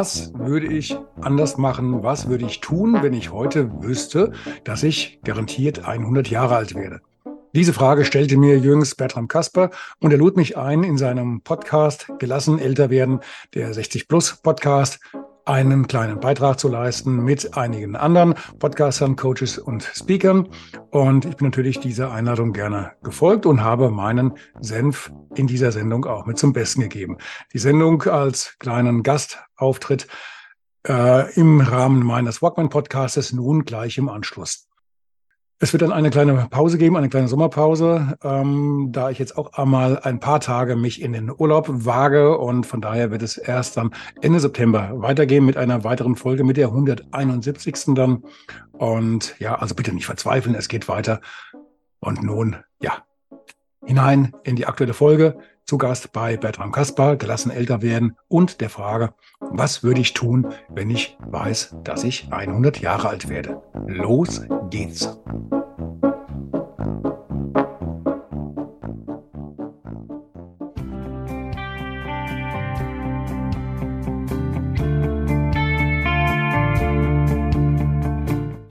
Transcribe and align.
Was 0.00 0.32
würde 0.32 0.68
ich 0.68 0.96
anders 1.20 1.58
machen? 1.58 2.04
Was 2.04 2.28
würde 2.28 2.46
ich 2.46 2.60
tun, 2.60 2.98
wenn 3.02 3.14
ich 3.14 3.32
heute 3.32 3.82
wüsste, 3.82 4.30
dass 4.62 4.84
ich 4.84 5.18
garantiert 5.24 5.88
100 5.88 6.30
Jahre 6.30 6.54
alt 6.54 6.76
werde? 6.76 7.00
Diese 7.52 7.72
Frage 7.72 8.04
stellte 8.04 8.36
mir 8.36 8.60
jüngst 8.60 8.96
Bertram 8.96 9.26
Kasper 9.26 9.70
und 9.98 10.12
er 10.12 10.18
lud 10.18 10.36
mich 10.36 10.56
ein, 10.56 10.84
in 10.84 10.98
seinem 10.98 11.40
Podcast 11.40 12.06
Gelassen 12.20 12.60
älter 12.60 12.90
werden, 12.90 13.18
der 13.54 13.74
60 13.74 14.06
Plus 14.06 14.36
Podcast, 14.40 15.00
einen 15.48 15.88
kleinen 15.88 16.20
Beitrag 16.20 16.60
zu 16.60 16.68
leisten 16.68 17.24
mit 17.24 17.56
einigen 17.56 17.96
anderen 17.96 18.34
Podcastern, 18.58 19.16
Coaches 19.16 19.56
und 19.56 19.82
Speakern. 19.82 20.48
Und 20.90 21.24
ich 21.24 21.36
bin 21.36 21.46
natürlich 21.46 21.80
dieser 21.80 22.12
Einladung 22.12 22.52
gerne 22.52 22.92
gefolgt 23.02 23.46
und 23.46 23.62
habe 23.62 23.90
meinen 23.90 24.34
Senf 24.60 25.10
in 25.34 25.46
dieser 25.46 25.72
Sendung 25.72 26.04
auch 26.04 26.26
mit 26.26 26.38
zum 26.38 26.52
Besten 26.52 26.82
gegeben. 26.82 27.16
Die 27.54 27.58
Sendung 27.58 28.02
als 28.02 28.56
kleinen 28.58 29.02
Gastauftritt 29.02 30.06
äh, 30.86 31.32
im 31.34 31.62
Rahmen 31.62 32.04
meines 32.04 32.42
Walkman-Podcastes 32.42 33.32
nun 33.32 33.64
gleich 33.64 33.96
im 33.96 34.10
Anschluss. 34.10 34.67
Es 35.60 35.72
wird 35.72 35.82
dann 35.82 35.90
eine 35.90 36.10
kleine 36.10 36.46
Pause 36.50 36.78
geben, 36.78 36.96
eine 36.96 37.08
kleine 37.08 37.26
Sommerpause, 37.26 38.16
ähm, 38.22 38.90
da 38.92 39.10
ich 39.10 39.18
jetzt 39.18 39.36
auch 39.36 39.54
einmal 39.54 39.98
ein 39.98 40.20
paar 40.20 40.38
Tage 40.38 40.76
mich 40.76 41.02
in 41.02 41.12
den 41.12 41.32
Urlaub 41.36 41.66
wage 41.68 42.38
und 42.38 42.64
von 42.64 42.80
daher 42.80 43.10
wird 43.10 43.22
es 43.22 43.36
erst 43.38 43.76
am 43.76 43.90
Ende 44.20 44.38
September 44.38 44.92
weitergehen 44.94 45.44
mit 45.44 45.56
einer 45.56 45.82
weiteren 45.82 46.14
Folge 46.14 46.44
mit 46.44 46.58
der 46.58 46.68
171. 46.68 47.96
dann. 47.96 48.22
Und 48.70 49.34
ja, 49.40 49.56
also 49.56 49.74
bitte 49.74 49.92
nicht 49.92 50.06
verzweifeln, 50.06 50.54
es 50.54 50.68
geht 50.68 50.86
weiter. 50.86 51.20
Und 51.98 52.22
nun, 52.22 52.54
ja, 52.80 53.02
hinein 53.84 54.34
in 54.44 54.54
die 54.54 54.66
aktuelle 54.66 54.94
Folge. 54.94 55.38
Zu 55.68 55.76
Gast 55.76 56.14
bei 56.14 56.38
Bertram 56.38 56.72
Kaspar, 56.72 57.16
gelassen 57.16 57.50
älter 57.50 57.82
werden 57.82 58.16
und 58.28 58.62
der 58.62 58.70
Frage, 58.70 59.12
was 59.38 59.82
würde 59.82 60.00
ich 60.00 60.14
tun, 60.14 60.46
wenn 60.70 60.88
ich 60.88 61.18
weiß, 61.20 61.76
dass 61.84 62.04
ich 62.04 62.28
100 62.30 62.80
Jahre 62.80 63.10
alt 63.10 63.28
werde? 63.28 63.60
Los 63.86 64.40
geht's. 64.70 65.20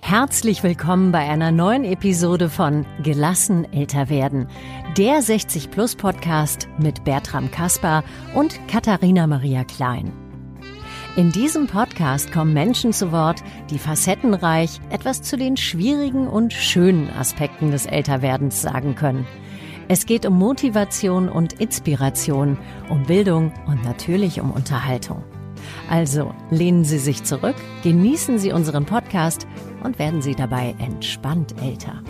Herzlich 0.07 0.63
willkommen 0.63 1.11
bei 1.11 1.29
einer 1.29 1.51
neuen 1.51 1.83
Episode 1.83 2.47
von 2.47 2.85
Gelassen 3.03 3.65
älter 3.73 4.07
werden, 4.07 4.47
der 4.97 5.21
60 5.21 5.69
Plus 5.69 5.97
Podcast 5.97 6.69
mit 6.79 7.03
Bertram 7.03 7.51
Kaspar 7.51 8.05
und 8.33 8.57
Katharina 8.69 9.27
Maria 9.27 9.65
Klein. 9.65 10.13
In 11.17 11.33
diesem 11.33 11.67
Podcast 11.67 12.31
kommen 12.31 12.53
Menschen 12.53 12.93
zu 12.93 13.11
Wort, 13.11 13.43
die 13.69 13.79
facettenreich 13.79 14.79
etwas 14.91 15.23
zu 15.23 15.35
den 15.35 15.57
schwierigen 15.57 16.29
und 16.29 16.53
schönen 16.53 17.09
Aspekten 17.09 17.71
des 17.71 17.85
Älterwerdens 17.85 18.61
sagen 18.61 18.95
können. 18.95 19.27
Es 19.89 20.05
geht 20.05 20.25
um 20.25 20.39
Motivation 20.39 21.27
und 21.27 21.59
Inspiration, 21.59 22.57
um 22.87 23.03
Bildung 23.03 23.51
und 23.65 23.83
natürlich 23.83 24.39
um 24.39 24.51
Unterhaltung. 24.51 25.25
Also 25.89 26.33
lehnen 26.49 26.83
Sie 26.83 26.99
sich 26.99 27.23
zurück, 27.23 27.55
genießen 27.83 28.39
Sie 28.39 28.51
unseren 28.51 28.85
Podcast 28.85 29.47
und 29.83 29.99
werden 29.99 30.21
Sie 30.21 30.35
dabei 30.35 30.75
entspannt 30.79 31.55
älter. 31.61 32.03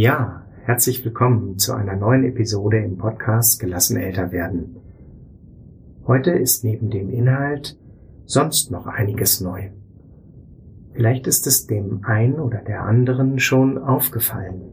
Ja, 0.00 0.44
herzlich 0.64 1.04
willkommen 1.04 1.58
zu 1.58 1.74
einer 1.74 1.96
neuen 1.96 2.22
Episode 2.22 2.78
im 2.78 2.98
Podcast 2.98 3.58
Gelassen 3.58 3.96
älter 3.96 4.30
werden. 4.30 4.76
Heute 6.06 6.30
ist 6.30 6.62
neben 6.62 6.88
dem 6.88 7.10
Inhalt 7.10 7.76
sonst 8.24 8.70
noch 8.70 8.86
einiges 8.86 9.40
neu. 9.40 9.70
Vielleicht 10.92 11.26
ist 11.26 11.48
es 11.48 11.66
dem 11.66 12.04
einen 12.04 12.38
oder 12.38 12.58
der 12.58 12.84
anderen 12.84 13.40
schon 13.40 13.76
aufgefallen. 13.76 14.70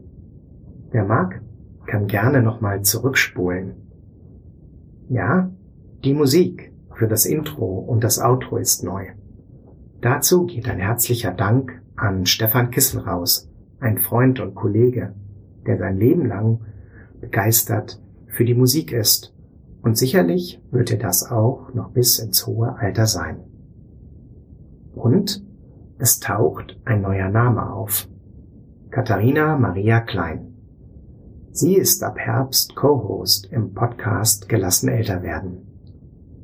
Wer 0.92 1.02
mag, 1.02 1.42
kann 1.86 2.06
gerne 2.06 2.40
nochmal 2.40 2.82
zurückspulen. 2.82 3.74
Ja, 5.08 5.50
die 6.04 6.14
Musik 6.14 6.72
für 6.94 7.08
das 7.08 7.26
Intro 7.26 7.80
und 7.80 8.04
das 8.04 8.20
Outro 8.20 8.58
ist 8.58 8.84
neu. 8.84 9.06
Dazu 10.00 10.46
geht 10.46 10.68
ein 10.68 10.78
herzlicher 10.78 11.32
Dank 11.32 11.82
an 11.96 12.26
Stefan 12.26 12.70
Kissel 12.70 13.00
raus, 13.00 13.50
ein 13.80 13.98
Freund 13.98 14.40
und 14.40 14.54
Kollege, 14.54 15.14
der 15.66 15.78
sein 15.78 15.98
Leben 15.98 16.26
lang 16.26 16.60
begeistert 17.20 18.00
für 18.26 18.44
die 18.44 18.54
Musik 18.54 18.92
ist. 18.92 19.34
Und 19.82 19.96
sicherlich 19.96 20.60
wird 20.70 20.90
er 20.90 20.98
das 20.98 21.30
auch 21.30 21.72
noch 21.74 21.90
bis 21.90 22.18
ins 22.18 22.46
hohe 22.46 22.76
Alter 22.76 23.06
sein. 23.06 23.38
Und 24.94 25.44
es 25.98 26.20
taucht 26.20 26.78
ein 26.84 27.02
neuer 27.02 27.28
Name 27.28 27.72
auf. 27.72 28.08
Katharina 28.90 29.56
Maria 29.56 30.00
Klein. 30.00 30.54
Sie 31.52 31.74
ist 31.76 32.02
ab 32.02 32.18
Herbst 32.18 32.76
Co-Host 32.76 33.50
im 33.50 33.72
Podcast 33.72 34.48
Gelassen 34.48 34.88
älter 34.88 35.22
werden. 35.22 35.66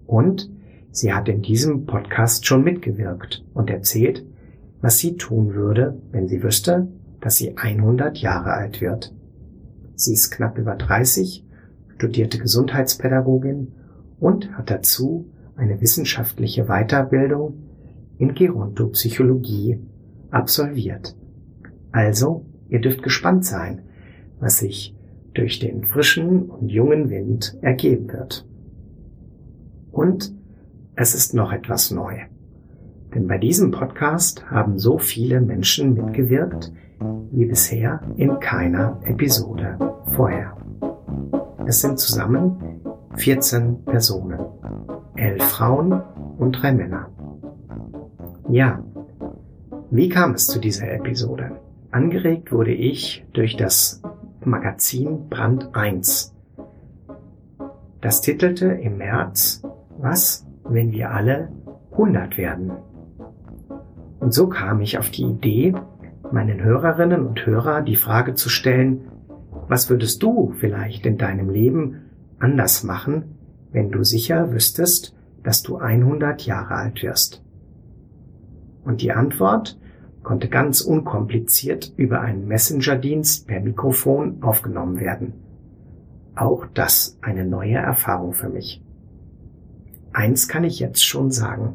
Und 0.07 0.51
sie 0.91 1.13
hat 1.13 1.29
in 1.29 1.43
diesem 1.43 1.85
Podcast 1.85 2.47
schon 2.47 2.65
mitgewirkt 2.65 3.45
und 3.53 3.71
erzählt, 3.71 4.25
was 4.81 4.99
sie 4.99 5.17
tun 5.17 5.55
würde, 5.55 6.01
wenn 6.11 6.29
sie 6.29 6.43
wüsste, 6.43 6.89
dass 7.23 7.37
sie 7.37 7.57
100 7.57 8.19
Jahre 8.19 8.53
alt 8.53 8.83
wird. 8.83 9.15
Sie 9.95 10.13
ist 10.13 10.31
knapp 10.31 10.59
über 10.59 10.75
30, 10.75 11.47
studierte 11.97 12.39
Gesundheitspädagogin 12.39 13.69
und 14.19 14.53
hat 14.59 14.71
dazu 14.71 15.31
eine 15.57 15.81
wissenschaftliche 15.81 16.67
Weiterbildung 16.67 17.55
in 18.19 18.35
Gerontopsychologie 18.35 19.79
absolviert. 20.31 21.17
Also, 21.93 22.45
ihr 22.69 22.81
dürft 22.81 23.03
gespannt 23.03 23.45
sein, 23.45 23.83
was 24.41 24.59
sich 24.59 24.97
durch 25.35 25.61
den 25.61 25.85
frischen 25.85 26.51
und 26.51 26.69
jungen 26.69 27.09
Wind 27.09 27.57
ergeben 27.63 28.13
wird. 28.13 28.47
Und 29.93 30.35
es 30.97 31.15
ist 31.15 31.35
noch 31.35 31.53
etwas 31.53 31.91
neu. 31.91 32.19
Denn 33.15 33.29
bei 33.29 33.39
diesem 33.39 33.71
Podcast 33.71 34.51
haben 34.51 34.79
so 34.79 34.99
viele 34.99 35.41
Menschen 35.41 35.95
mitgewirkt, 35.95 36.73
wie 37.33 37.47
bisher 37.47 38.01
in 38.17 38.39
keiner 38.41 39.01
Episode 39.05 39.79
vorher. 40.15 40.57
Es 41.67 41.81
sind 41.81 41.99
zusammen 41.99 42.81
14 43.17 43.85
Personen, 43.85 44.39
11 45.17 45.43
Frauen 45.43 46.03
und 46.39 46.53
3 46.53 46.73
Männer. 46.73 47.09
Ja, 48.49 48.83
wie 49.91 50.09
kam 50.09 50.33
es 50.35 50.47
zu 50.47 50.59
dieser 50.59 50.93
Episode? 50.93 51.53
Angeregt 51.91 52.53
wurde 52.53 52.73
ich 52.73 53.27
durch 53.33 53.57
das 53.57 54.03
Magazin 54.45 55.29
Brand 55.29 55.75
1. 55.75 56.35
Das 58.01 58.21
titelte 58.21 58.67
im 58.67 58.99
März 58.99 59.63
Was, 59.99 60.47
wenn 60.65 60.93
wir 60.93 61.11
alle 61.11 61.53
100 61.93 62.37
werden? 62.37 62.73
Und 64.21 64.33
so 64.33 64.49
kam 64.49 64.81
ich 64.81 64.99
auf 64.99 65.11
die 65.11 65.25
Idee, 65.25 65.75
meinen 66.33 66.63
Hörerinnen 66.63 67.27
und 67.27 67.45
Hörer 67.47 67.83
die 67.83 67.97
Frage 67.97 68.35
zu 68.35 68.49
stellen, 68.49 69.09
was 69.69 69.91
würdest 69.91 70.23
du 70.23 70.53
vielleicht 70.59 71.07
in 71.07 71.19
deinem 71.19 71.51
Leben 71.51 72.11
anders 72.39 72.83
machen, 72.85 73.37
wenn 73.71 73.91
du 73.91 74.03
sicher 74.03 74.53
wüsstest, 74.53 75.17
dass 75.43 75.63
du 75.63 75.77
100 75.77 76.45
Jahre 76.47 76.75
alt 76.75 77.03
wirst? 77.03 77.45
Und 78.85 79.03
die 79.03 79.13
Antwort 79.13 79.79
konnte 80.23 80.49
ganz 80.49 80.81
unkompliziert 80.81 81.93
über 81.97 82.21
einen 82.21 82.47
Messenger-Dienst 82.47 83.47
per 83.47 83.61
Mikrofon 83.61 84.43
aufgenommen 84.43 85.01
werden. 85.01 85.35
Auch 86.35 86.67
das 86.75 87.19
eine 87.21 87.45
neue 87.45 87.77
Erfahrung 87.77 88.33
für 88.33 88.49
mich. 88.49 88.83
Eins 90.13 90.49
kann 90.49 90.65
ich 90.65 90.79
jetzt 90.79 91.05
schon 91.05 91.31
sagen. 91.31 91.75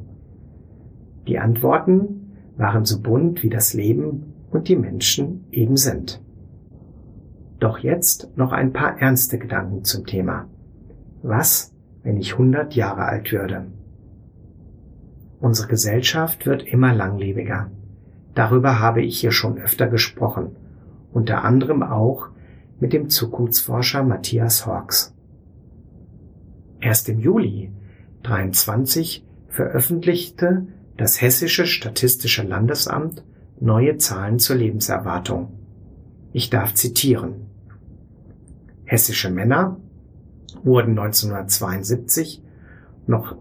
Die 1.27 1.39
Antworten 1.39 2.33
waren 2.55 2.85
so 2.85 3.01
bunt 3.01 3.43
wie 3.43 3.49
das 3.49 3.73
Leben 3.73 4.33
und 4.49 4.67
die 4.67 4.75
Menschen 4.75 5.45
eben 5.51 5.77
sind. 5.77 6.21
Doch 7.59 7.79
jetzt 7.79 8.29
noch 8.37 8.51
ein 8.51 8.71
paar 8.71 8.99
ernste 8.99 9.39
Gedanken 9.39 9.83
zum 9.83 10.05
Thema. 10.05 10.47
Was, 11.23 11.73
wenn 12.03 12.17
ich 12.17 12.33
100 12.33 12.75
Jahre 12.75 13.05
alt 13.05 13.31
würde? 13.31 13.65
Unsere 15.39 15.67
Gesellschaft 15.67 16.45
wird 16.45 16.63
immer 16.63 16.93
langlebiger. 16.93 17.71
Darüber 18.33 18.79
habe 18.79 19.01
ich 19.01 19.19
hier 19.19 19.31
schon 19.31 19.57
öfter 19.57 19.87
gesprochen, 19.87 20.55
unter 21.11 21.43
anderem 21.43 21.83
auch 21.83 22.29
mit 22.79 22.93
dem 22.93 23.09
Zukunftsforscher 23.09 24.03
Matthias 24.03 24.65
Hawks. 24.65 25.15
Erst 26.79 27.09
im 27.09 27.19
Juli 27.19 27.71
23 28.23 29.25
veröffentlichte 29.47 30.67
das 30.95 31.21
Hessische 31.21 31.65
Statistische 31.65 32.43
Landesamt 32.43 33.23
neue 33.59 33.97
Zahlen 33.97 34.39
zur 34.39 34.55
Lebenserwartung. 34.55 35.57
Ich 36.33 36.49
darf 36.49 36.73
zitieren. 36.73 37.47
Hessische 38.85 39.29
Männer 39.29 39.77
wurden 40.63 40.97
1972 40.97 42.43
noch 43.05 43.35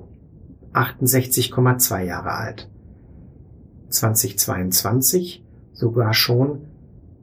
68,2 0.72 2.02
Jahre 2.02 2.32
alt. 2.32 2.68
2022 3.88 5.44
sogar 5.72 6.12
schon 6.14 6.62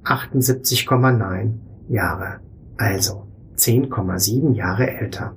78,9 0.03 1.53
Jahre, 1.89 2.39
also 2.77 3.27
10,7 3.55 4.53
Jahre 4.53 4.89
älter. 4.89 5.35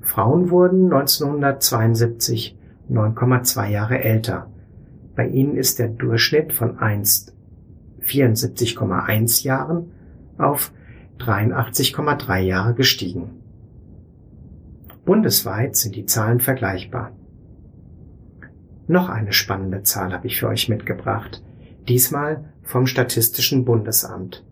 Frauen 0.00 0.50
wurden 0.50 0.92
1972 0.92 2.58
9,2 2.90 3.68
Jahre 3.68 4.02
älter. 4.02 4.49
Bei 5.20 5.28
ihnen 5.28 5.56
ist 5.58 5.78
der 5.78 5.88
Durchschnitt 5.88 6.54
von 6.54 6.78
einst 6.78 7.34
74,1 8.00 9.44
Jahren 9.44 9.92
auf 10.38 10.72
83,3 11.18 12.38
Jahre 12.38 12.72
gestiegen. 12.72 13.42
Bundesweit 15.04 15.76
sind 15.76 15.94
die 15.94 16.06
Zahlen 16.06 16.40
vergleichbar. 16.40 17.12
Noch 18.86 19.10
eine 19.10 19.34
spannende 19.34 19.82
Zahl 19.82 20.14
habe 20.14 20.26
ich 20.26 20.40
für 20.40 20.48
euch 20.48 20.70
mitgebracht, 20.70 21.42
diesmal 21.86 22.46
vom 22.62 22.86
Statistischen 22.86 23.66
Bundesamt. 23.66 24.42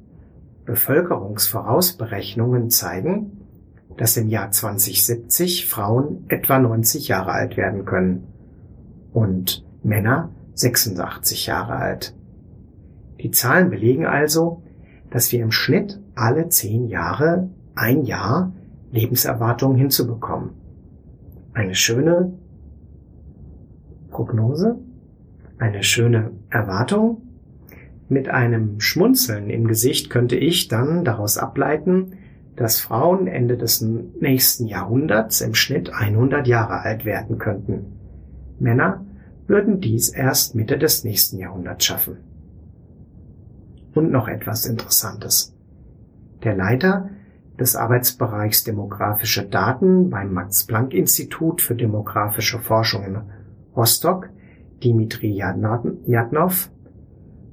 Bevölkerungsvorausberechnungen 0.66 2.68
zeigen, 2.68 3.40
dass 3.96 4.18
im 4.18 4.28
Jahr 4.28 4.50
2070 4.50 5.66
Frauen 5.66 6.26
etwa 6.28 6.58
90 6.58 7.08
Jahre 7.08 7.32
alt 7.32 7.56
werden 7.56 7.86
können 7.86 8.26
und 9.14 9.64
Männer 9.82 10.28
86 10.58 11.46
Jahre 11.46 11.76
alt. 11.76 12.14
Die 13.20 13.30
Zahlen 13.30 13.70
belegen 13.70 14.06
also, 14.06 14.62
dass 15.10 15.32
wir 15.32 15.42
im 15.42 15.52
Schnitt 15.52 16.00
alle 16.14 16.48
zehn 16.48 16.88
Jahre 16.88 17.48
ein 17.74 18.02
Jahr 18.02 18.52
Lebenserwartung 18.90 19.76
hinzubekommen. 19.76 20.50
Eine 21.52 21.74
schöne 21.74 22.32
Prognose, 24.10 24.78
eine 25.58 25.82
schöne 25.82 26.32
Erwartung. 26.50 27.22
Mit 28.08 28.28
einem 28.28 28.80
Schmunzeln 28.80 29.50
im 29.50 29.66
Gesicht 29.68 30.10
könnte 30.10 30.36
ich 30.36 30.68
dann 30.68 31.04
daraus 31.04 31.38
ableiten, 31.38 32.14
dass 32.56 32.80
Frauen 32.80 33.28
Ende 33.28 33.56
des 33.56 33.80
nächsten 33.80 34.66
Jahrhunderts 34.66 35.40
im 35.40 35.54
Schnitt 35.54 35.92
100 35.92 36.48
Jahre 36.48 36.80
alt 36.80 37.04
werden 37.04 37.38
könnten. 37.38 37.92
Männer 38.58 39.04
würden 39.48 39.80
dies 39.80 40.10
erst 40.10 40.54
Mitte 40.54 40.78
des 40.78 41.04
nächsten 41.04 41.38
Jahrhunderts 41.38 41.84
schaffen. 41.84 42.18
Und 43.94 44.12
noch 44.12 44.28
etwas 44.28 44.66
Interessantes. 44.66 45.54
Der 46.44 46.54
Leiter 46.54 47.10
des 47.58 47.74
Arbeitsbereichs 47.74 48.62
Demografische 48.62 49.44
Daten 49.44 50.10
beim 50.10 50.32
Max-Planck-Institut 50.32 51.60
für 51.60 51.74
demografische 51.74 52.60
Forschung 52.60 53.04
in 53.04 53.18
Rostock, 53.74 54.28
Dimitri 54.84 55.32
Jadnov, 55.32 56.70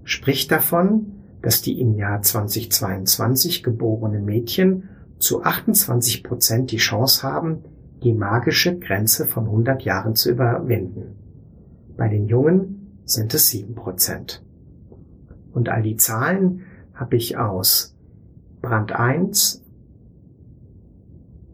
spricht 0.03 0.51
davon, 0.51 1.13
dass 1.41 1.61
die 1.61 1.79
im 1.79 1.95
Jahr 1.95 2.21
2022 2.21 3.63
geborenen 3.63 4.25
Mädchen 4.25 4.89
zu 5.17 5.43
28 5.43 6.23
Prozent 6.23 6.71
die 6.71 6.77
Chance 6.77 7.23
haben, 7.23 7.63
die 8.03 8.13
magische 8.13 8.77
Grenze 8.77 9.25
von 9.25 9.45
100 9.45 9.83
Jahren 9.83 10.15
zu 10.15 10.29
überwinden. 10.29 11.24
Bei 11.97 12.09
den 12.09 12.27
Jungen 12.27 12.99
sind 13.05 13.33
es 13.33 13.49
7 13.49 13.75
Prozent. 13.75 14.43
Und 15.53 15.69
all 15.69 15.83
die 15.83 15.95
Zahlen 15.95 16.61
habe 16.93 17.15
ich 17.15 17.37
aus 17.37 17.95
Brand 18.61 18.91
1, 18.91 19.63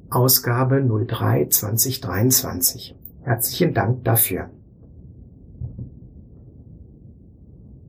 Ausgabe 0.09 0.81
03 0.81 1.47
2023. 1.47 2.95
Herzlichen 3.21 3.73
Dank 3.73 4.03
dafür. 4.03 4.49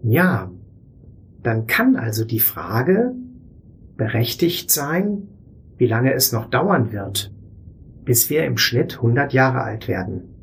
Ja, 0.02 0.50
dann 1.42 1.66
kann 1.66 1.96
also 1.96 2.24
die 2.24 2.40
Frage 2.40 3.14
berechtigt 3.96 4.70
sein, 4.70 5.28
wie 5.76 5.86
lange 5.86 6.12
es 6.12 6.32
noch 6.32 6.50
dauern 6.50 6.92
wird, 6.92 7.32
bis 8.04 8.28
wir 8.28 8.44
im 8.44 8.56
Schnitt 8.56 8.96
100 8.96 9.32
Jahre 9.32 9.62
alt 9.62 9.88
werden. 9.88 10.41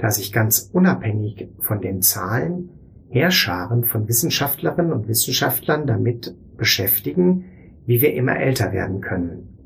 Da 0.00 0.10
sich 0.10 0.32
ganz 0.32 0.70
unabhängig 0.72 1.48
von 1.60 1.80
den 1.80 2.00
Zahlen 2.00 2.70
Heerscharen 3.10 3.84
von 3.84 4.08
Wissenschaftlerinnen 4.08 4.92
und 4.92 5.08
Wissenschaftlern 5.08 5.86
damit 5.86 6.34
beschäftigen, 6.56 7.44
wie 7.84 8.00
wir 8.00 8.14
immer 8.14 8.38
älter 8.38 8.72
werden 8.72 9.00
können. 9.00 9.58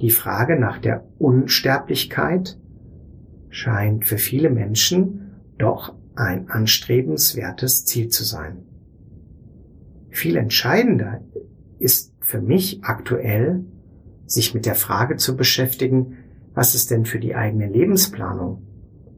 Die 0.00 0.10
Frage 0.10 0.58
nach 0.58 0.78
der 0.78 1.04
Unsterblichkeit 1.18 2.58
scheint 3.50 4.06
für 4.06 4.18
viele 4.18 4.50
Menschen 4.50 5.32
doch 5.58 5.94
ein 6.16 6.48
anstrebenswertes 6.48 7.84
Ziel 7.84 8.08
zu 8.08 8.24
sein. 8.24 8.64
Viel 10.10 10.36
entscheidender 10.36 11.20
ist 11.78 12.14
für 12.20 12.40
mich 12.40 12.82
aktuell, 12.82 13.64
sich 14.26 14.54
mit 14.54 14.64
der 14.64 14.74
Frage 14.74 15.16
zu 15.16 15.36
beschäftigen, 15.36 16.16
was 16.54 16.74
es 16.74 16.86
denn 16.86 17.04
für 17.04 17.20
die 17.20 17.34
eigene 17.34 17.68
Lebensplanung, 17.68 18.62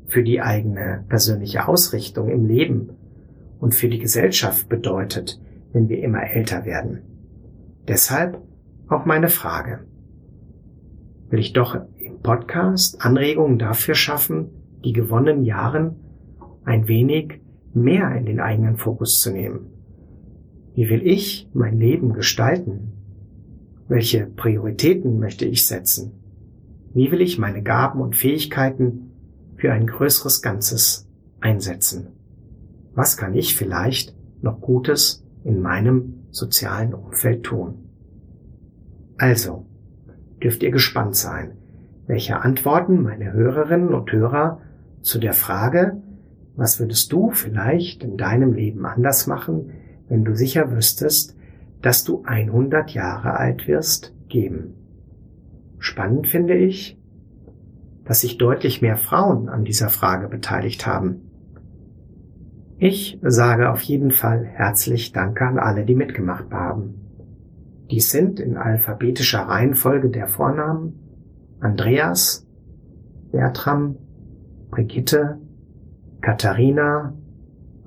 für 0.07 0.23
die 0.23 0.41
eigene 0.41 1.05
persönliche 1.09 1.69
Ausrichtung 1.69 2.29
im 2.29 2.47
Leben 2.47 2.91
und 3.59 3.75
für 3.75 3.89
die 3.89 3.99
Gesellschaft 3.99 4.69
bedeutet, 4.69 5.41
wenn 5.73 5.89
wir 5.89 6.03
immer 6.03 6.23
älter 6.23 6.65
werden. 6.65 7.03
Deshalb 7.89 8.41
auch 8.89 9.05
meine 9.05 9.29
Frage. 9.29 9.81
Will 11.29 11.41
ich 11.41 11.53
doch 11.53 11.77
im 11.99 12.21
Podcast 12.21 13.05
Anregungen 13.05 13.59
dafür 13.59 13.95
schaffen, 13.95 14.49
die 14.85 14.93
gewonnenen 14.93 15.45
Jahren 15.45 15.97
ein 16.65 16.89
wenig 16.89 17.41
mehr 17.75 18.15
in 18.17 18.27
den 18.27 18.41
eigenen 18.41 18.77
Fokus 18.77 19.21
zu 19.21 19.31
nehmen. 19.33 19.67
Wie 20.75 20.89
will 20.89 21.07
ich 21.07 21.49
mein 21.53 21.79
Leben 21.79 22.13
gestalten? 22.13 22.93
Welche 23.89 24.27
Prioritäten 24.27 25.19
möchte 25.19 25.45
ich 25.45 25.67
setzen? 25.67 26.13
Wie 26.93 27.11
will 27.11 27.21
ich 27.21 27.39
meine 27.39 27.63
Gaben 27.63 28.01
und 28.01 28.17
Fähigkeiten 28.17 29.13
für 29.57 29.73
ein 29.73 29.87
größeres 29.87 30.43
Ganzes 30.43 31.09
einsetzen? 31.41 32.09
Was 32.95 33.17
kann 33.17 33.35
ich 33.35 33.57
vielleicht 33.57 34.15
noch 34.43 34.61
Gutes 34.61 35.25
in 35.45 35.61
meinem 35.61 36.27
sozialen 36.31 36.95
Umfeld 36.95 37.45
tun? 37.45 37.91
Also, 39.19 39.67
dürft 40.43 40.63
ihr 40.63 40.71
gespannt 40.71 41.17
sein, 41.17 41.53
welche 42.07 42.41
Antworten 42.41 43.03
meine 43.03 43.33
Hörerinnen 43.33 43.95
und 43.95 44.13
Hörer 44.13 44.61
zu 45.01 45.19
der 45.19 45.33
Frage, 45.33 46.01
was 46.57 46.81
würdest 46.81 47.13
du 47.13 47.31
vielleicht 47.31 48.03
in 48.03 48.17
deinem 48.17 48.53
Leben 48.53 48.87
anders 48.87 49.27
machen, 49.27 49.73
wenn 50.09 50.25
du 50.25 50.35
sicher 50.35 50.71
wüsstest, 50.73 51.37
dass 51.83 52.05
du 52.05 52.23
100 52.25 52.91
Jahre 52.91 53.37
alt 53.37 53.69
wirst, 53.69 54.15
geben? 54.29 54.75
Spannend 55.79 56.29
finde 56.29 56.55
ich, 56.55 56.96
dass 58.07 58.21
sich 58.21 58.39
deutlich 58.39 58.83
mehr 58.83 58.97
Frauen 58.97 59.49
an 59.49 59.65
dieser 59.65 59.89
Frage 59.89 60.29
beteiligt 60.29 60.87
haben. 60.87 61.23
Ich 62.79 63.19
sage 63.23 63.71
auf 63.71 63.81
jeden 63.83 64.11
Fall 64.11 64.45
herzlich 64.45 65.13
Danke 65.13 65.47
an 65.47 65.59
alle, 65.59 65.85
die 65.85 65.95
mitgemacht 65.95 66.51
haben. 66.53 66.95
Dies 67.91 68.11
sind 68.11 68.41
in 68.41 68.57
alphabetischer 68.57 69.43
Reihenfolge 69.43 70.11
der 70.11 70.29
Vornamen 70.29 70.95
Andreas, 71.61 72.47
Bertram, 73.33 73.97
Brigitte, 74.71 75.39
Katharina, 76.21 77.15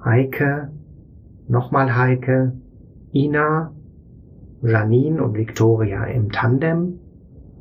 Heike, 0.04 0.72
nochmal 1.48 1.96
Heike, 1.96 2.54
Ina, 3.14 3.74
Janine 4.62 5.24
und 5.24 5.36
Victoria 5.36 6.06
im 6.06 6.32
Tandem, 6.32 7.00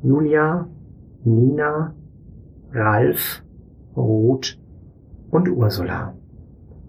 Julia, 0.01 0.67
Nina, 1.23 1.93
Ralf, 2.71 3.41
Ruth 3.97 4.59
und 5.31 5.49
Ursula. 5.49 6.13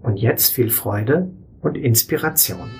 Und 0.02 0.18
jetzt 0.18 0.52
viel 0.52 0.68
Freude 0.68 1.30
und 1.62 1.78
Inspiration. 1.78 2.70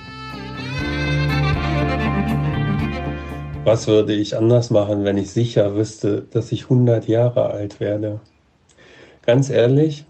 Was 3.65 3.89
würde 3.89 4.13
ich 4.13 4.37
anders 4.37 4.71
machen, 4.71 5.05
wenn 5.05 5.17
ich 5.17 5.31
sicher 5.31 5.77
wüsste, 5.77 6.27
dass 6.31 6.53
ich 6.53 6.65
100 6.65 7.09
Jahre 7.09 7.47
alt 7.47 7.81
werde? 7.81 8.21
Ganz 9.25 9.49
ehrlich, 9.49 10.05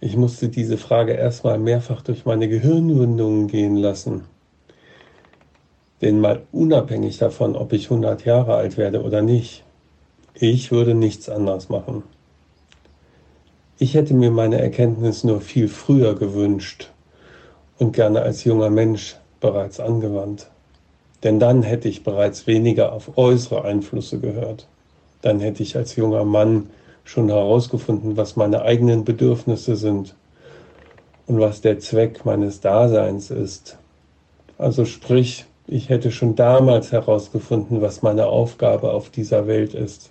ich 0.00 0.16
musste 0.16 0.48
diese 0.48 0.78
Frage 0.78 1.12
erstmal 1.12 1.58
mehrfach 1.58 2.02
durch 2.02 2.24
meine 2.24 2.48
Gehirnwindungen 2.48 3.46
gehen 3.46 3.76
lassen. 3.76 4.22
Denn 6.00 6.20
mal 6.20 6.42
unabhängig 6.50 7.18
davon, 7.18 7.54
ob 7.54 7.72
ich 7.72 7.84
100 7.84 8.24
Jahre 8.24 8.54
alt 8.54 8.78
werde 8.78 9.02
oder 9.02 9.22
nicht, 9.22 9.64
ich 10.34 10.70
würde 10.70 10.94
nichts 10.94 11.28
anders 11.28 11.68
machen. 11.68 12.02
Ich 13.78 13.94
hätte 13.94 14.14
mir 14.14 14.30
meine 14.30 14.60
Erkenntnis 14.60 15.24
nur 15.24 15.40
viel 15.40 15.68
früher 15.68 16.14
gewünscht 16.14 16.90
und 17.78 17.94
gerne 17.94 18.22
als 18.22 18.44
junger 18.44 18.70
Mensch 18.70 19.16
bereits 19.40 19.80
angewandt. 19.80 20.50
Denn 21.22 21.38
dann 21.38 21.62
hätte 21.62 21.88
ich 21.88 22.04
bereits 22.04 22.46
weniger 22.46 22.92
auf 22.92 23.16
äußere 23.16 23.64
Einflüsse 23.64 24.20
gehört. 24.20 24.68
Dann 25.22 25.40
hätte 25.40 25.62
ich 25.62 25.76
als 25.76 25.96
junger 25.96 26.24
Mann 26.24 26.70
schon 27.04 27.28
herausgefunden, 27.28 28.16
was 28.16 28.36
meine 28.36 28.62
eigenen 28.62 29.04
Bedürfnisse 29.04 29.76
sind 29.76 30.14
und 31.26 31.40
was 31.40 31.60
der 31.60 31.78
Zweck 31.78 32.24
meines 32.24 32.60
Daseins 32.60 33.30
ist. 33.30 33.78
Also 34.58 34.84
sprich, 34.84 35.46
ich 35.66 35.88
hätte 35.88 36.10
schon 36.10 36.36
damals 36.36 36.92
herausgefunden, 36.92 37.80
was 37.80 38.02
meine 38.02 38.26
Aufgabe 38.26 38.92
auf 38.92 39.10
dieser 39.10 39.46
Welt 39.46 39.72
ist. 39.74 40.10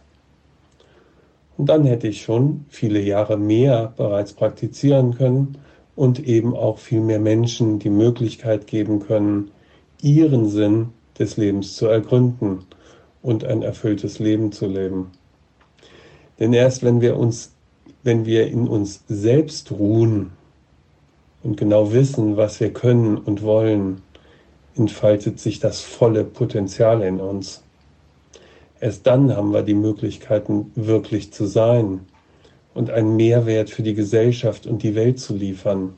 Und 1.60 1.66
dann 1.66 1.84
hätte 1.84 2.08
ich 2.08 2.22
schon 2.22 2.64
viele 2.70 3.02
Jahre 3.02 3.36
mehr 3.36 3.92
bereits 3.98 4.32
praktizieren 4.32 5.16
können 5.16 5.58
und 5.98 6.26
eben 6.26 6.56
auch 6.56 6.78
viel 6.78 7.02
mehr 7.02 7.20
Menschen 7.20 7.80
die 7.80 7.90
Möglichkeit 7.90 8.66
geben 8.66 9.02
können, 9.02 9.52
ihren 10.02 10.48
Sinn 10.48 10.92
des 11.20 11.36
Lebens 11.36 11.76
zu 11.76 11.88
ergründen 11.88 12.60
und 13.22 13.44
ein 13.44 13.62
erfülltes 13.62 14.20
Leben 14.20 14.54
zu 14.54 14.68
leben. 14.68 15.12
Denn 16.40 16.54
erst 16.54 16.82
wenn 16.82 17.02
wir 17.02 17.18
uns, 17.18 17.52
wenn 18.04 18.26
wir 18.26 18.48
in 18.48 18.70
uns 18.70 19.04
selbst 19.10 19.70
ruhen 19.70 20.32
und 21.44 21.58
genau 21.58 21.92
wissen, 21.92 22.38
was 22.38 22.62
wir 22.62 22.72
können 22.72 23.18
und 23.18 23.44
wollen, 23.44 24.02
entfaltet 24.78 25.42
sich 25.42 25.60
das 25.60 25.82
volle 25.82 26.24
Potenzial 26.24 27.02
in 27.02 27.20
uns. 27.20 27.64
Erst 28.82 29.08
dann 29.08 29.36
haben 29.36 29.52
wir 29.54 29.64
die 29.64 29.74
Möglichkeiten, 29.74 30.72
wirklich 30.76 31.34
zu 31.34 31.46
sein 31.46 32.02
und 32.74 32.90
einen 32.90 33.16
Mehrwert 33.16 33.70
für 33.70 33.84
die 33.84 33.94
Gesellschaft 33.94 34.66
und 34.68 34.84
die 34.84 34.96
Welt 34.96 35.20
zu 35.20 35.36
liefern. 35.36 35.94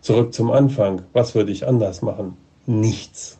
Zurück 0.00 0.32
zum 0.32 0.50
Anfang. 0.50 1.02
Was 1.12 1.34
würde 1.34 1.52
ich 1.52 1.66
anders 1.66 2.02
machen? 2.02 2.36
Nichts 2.66 3.38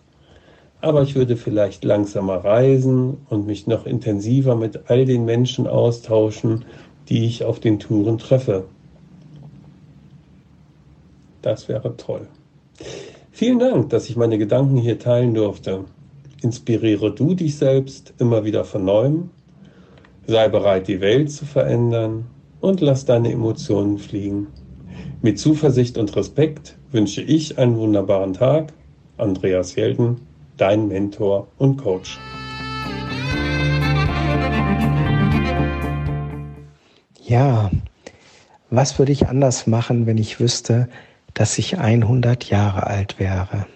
aber 0.81 1.03
ich 1.03 1.15
würde 1.15 1.37
vielleicht 1.37 1.85
langsamer 1.85 2.45
reisen 2.45 3.19
und 3.29 3.47
mich 3.47 3.67
noch 3.67 3.87
intensiver 3.87 4.55
mit 4.55 4.89
all 4.89 5.05
den 5.05 5.25
Menschen 5.25 5.67
austauschen, 5.67 6.65
die 7.09 7.27
ich 7.27 7.45
auf 7.45 7.61
den 7.61 7.79
Touren 7.79 8.19
treffe. 8.19 8.65
Das 11.43 11.69
wäre 11.69 11.97
toll. 11.97 12.29
Vielen 13.31 13.59
Dank, 13.59 13.91
dass 13.91 14.09
ich 14.09 14.17
meine 14.17 14.39
Gedanken 14.39 14.77
hier 14.77 14.99
teilen 14.99 15.35
durfte. 15.35 15.85
Inspiriere 16.43 17.13
du 17.13 17.35
dich 17.35 17.57
selbst 17.57 18.15
immer 18.19 18.45
wieder 18.45 18.65
von 18.65 18.85
neuem, 18.85 19.31
sei 20.27 20.49
bereit, 20.49 20.89
die 20.89 21.01
Welt 21.01 21.31
zu 21.31 21.47
verändern 21.47 22.27
und 22.61 22.81
lass 22.81 23.05
deine 23.05 23.33
Emotionen 23.33 23.99
fliegen. 23.99 24.49
Mit 25.23 25.39
Zuversicht 25.39 25.99
und 25.99 26.15
Respekt 26.15 26.77
wünsche 26.93 27.23
ich 27.23 27.59
einen 27.59 27.77
wunderbaren 27.77 28.33
Tag. 28.33 28.73
Andreas 29.17 29.75
Jelden 29.75 30.21
dein 30.57 30.89
Mentor 30.89 31.49
und 31.59 31.77
Coach. 31.79 32.19
Ja, 37.23 37.71
was 38.71 38.99
würde 38.99 39.13
ich 39.13 39.29
anders 39.29 39.67
machen, 39.67 40.07
wenn 40.07 40.19
ich 40.19 40.39
wüsste, 40.41 40.89
dass 41.35 41.59
ich 41.59 41.79
100 41.79 42.45
Jahre 42.45 42.87
alt 42.87 43.19
wäre? 43.19 43.67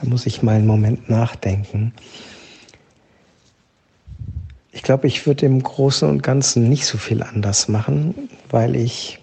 Da 0.00 0.08
muss 0.08 0.26
ich 0.26 0.42
mal 0.42 0.56
einen 0.56 0.66
Moment 0.66 1.10
nachdenken. 1.10 1.92
Ich 4.72 4.82
glaube, 4.82 5.06
ich 5.06 5.26
würde 5.26 5.46
im 5.46 5.62
Großen 5.62 6.08
und 6.08 6.22
Ganzen 6.22 6.68
nicht 6.68 6.86
so 6.86 6.96
viel 6.96 7.22
anders 7.22 7.68
machen, 7.68 8.30
weil 8.48 8.76
ich 8.76 9.20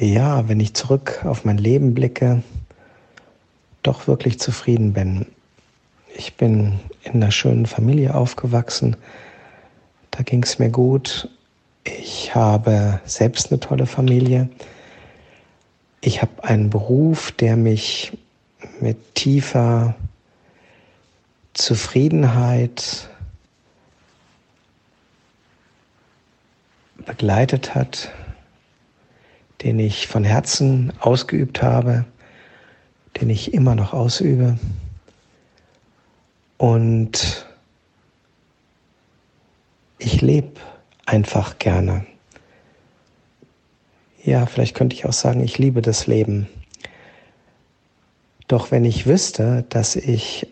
ja, 0.00 0.48
wenn 0.48 0.60
ich 0.60 0.72
zurück 0.72 1.20
auf 1.24 1.44
mein 1.44 1.58
Leben 1.58 1.94
blicke, 1.94 2.42
doch 3.82 4.06
wirklich 4.06 4.40
zufrieden 4.40 4.94
bin. 4.94 5.26
Ich 6.14 6.36
bin 6.36 6.80
in 7.02 7.14
einer 7.14 7.30
schönen 7.30 7.66
Familie 7.66 8.14
aufgewachsen. 8.14 8.96
Da 10.10 10.22
ging 10.22 10.42
es 10.42 10.58
mir 10.58 10.70
gut. 10.70 11.28
Ich 11.84 12.34
habe 12.34 13.00
selbst 13.04 13.50
eine 13.50 13.60
tolle 13.60 13.86
Familie. 13.86 14.48
Ich 16.00 16.22
habe 16.22 16.44
einen 16.44 16.70
Beruf, 16.70 17.32
der 17.32 17.56
mich 17.56 18.12
mit 18.80 19.14
tiefer 19.14 19.94
Zufriedenheit 21.54 23.08
begleitet 27.04 27.74
hat, 27.74 28.12
den 29.62 29.78
ich 29.78 30.06
von 30.06 30.24
Herzen 30.24 30.92
ausgeübt 31.00 31.62
habe, 31.62 32.04
den 33.20 33.30
ich 33.30 33.52
immer 33.52 33.74
noch 33.74 33.92
ausübe. 33.92 34.58
Und 36.56 37.46
ich 39.98 40.20
lebe 40.20 40.60
einfach 41.06 41.58
gerne. 41.58 42.06
Ja, 44.22 44.46
vielleicht 44.46 44.76
könnte 44.76 44.94
ich 44.94 45.06
auch 45.06 45.12
sagen, 45.12 45.40
ich 45.42 45.58
liebe 45.58 45.82
das 45.82 46.06
Leben. 46.06 46.46
Doch 48.50 48.72
wenn 48.72 48.84
ich 48.84 49.06
wüsste, 49.06 49.64
dass 49.68 49.94
ich 49.94 50.48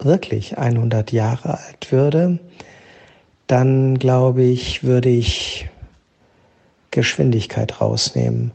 wirklich 0.00 0.58
100 0.58 1.12
Jahre 1.12 1.58
alt 1.60 1.92
würde, 1.92 2.40
dann 3.46 4.00
glaube 4.00 4.42
ich, 4.42 4.82
würde 4.82 5.10
ich 5.10 5.68
Geschwindigkeit 6.90 7.80
rausnehmen. 7.80 8.50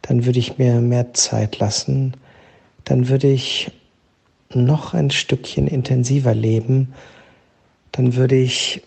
Dann 0.00 0.26
würde 0.26 0.38
ich 0.38 0.58
mir 0.58 0.80
mehr 0.80 1.12
Zeit 1.12 1.58
lassen. 1.58 2.14
Dann 2.84 3.08
würde 3.08 3.26
ich 3.26 3.72
noch 4.54 4.94
ein 4.94 5.10
Stückchen 5.10 5.66
intensiver 5.66 6.34
leben. 6.36 6.94
Dann 7.90 8.14
würde 8.14 8.36
ich 8.36 8.80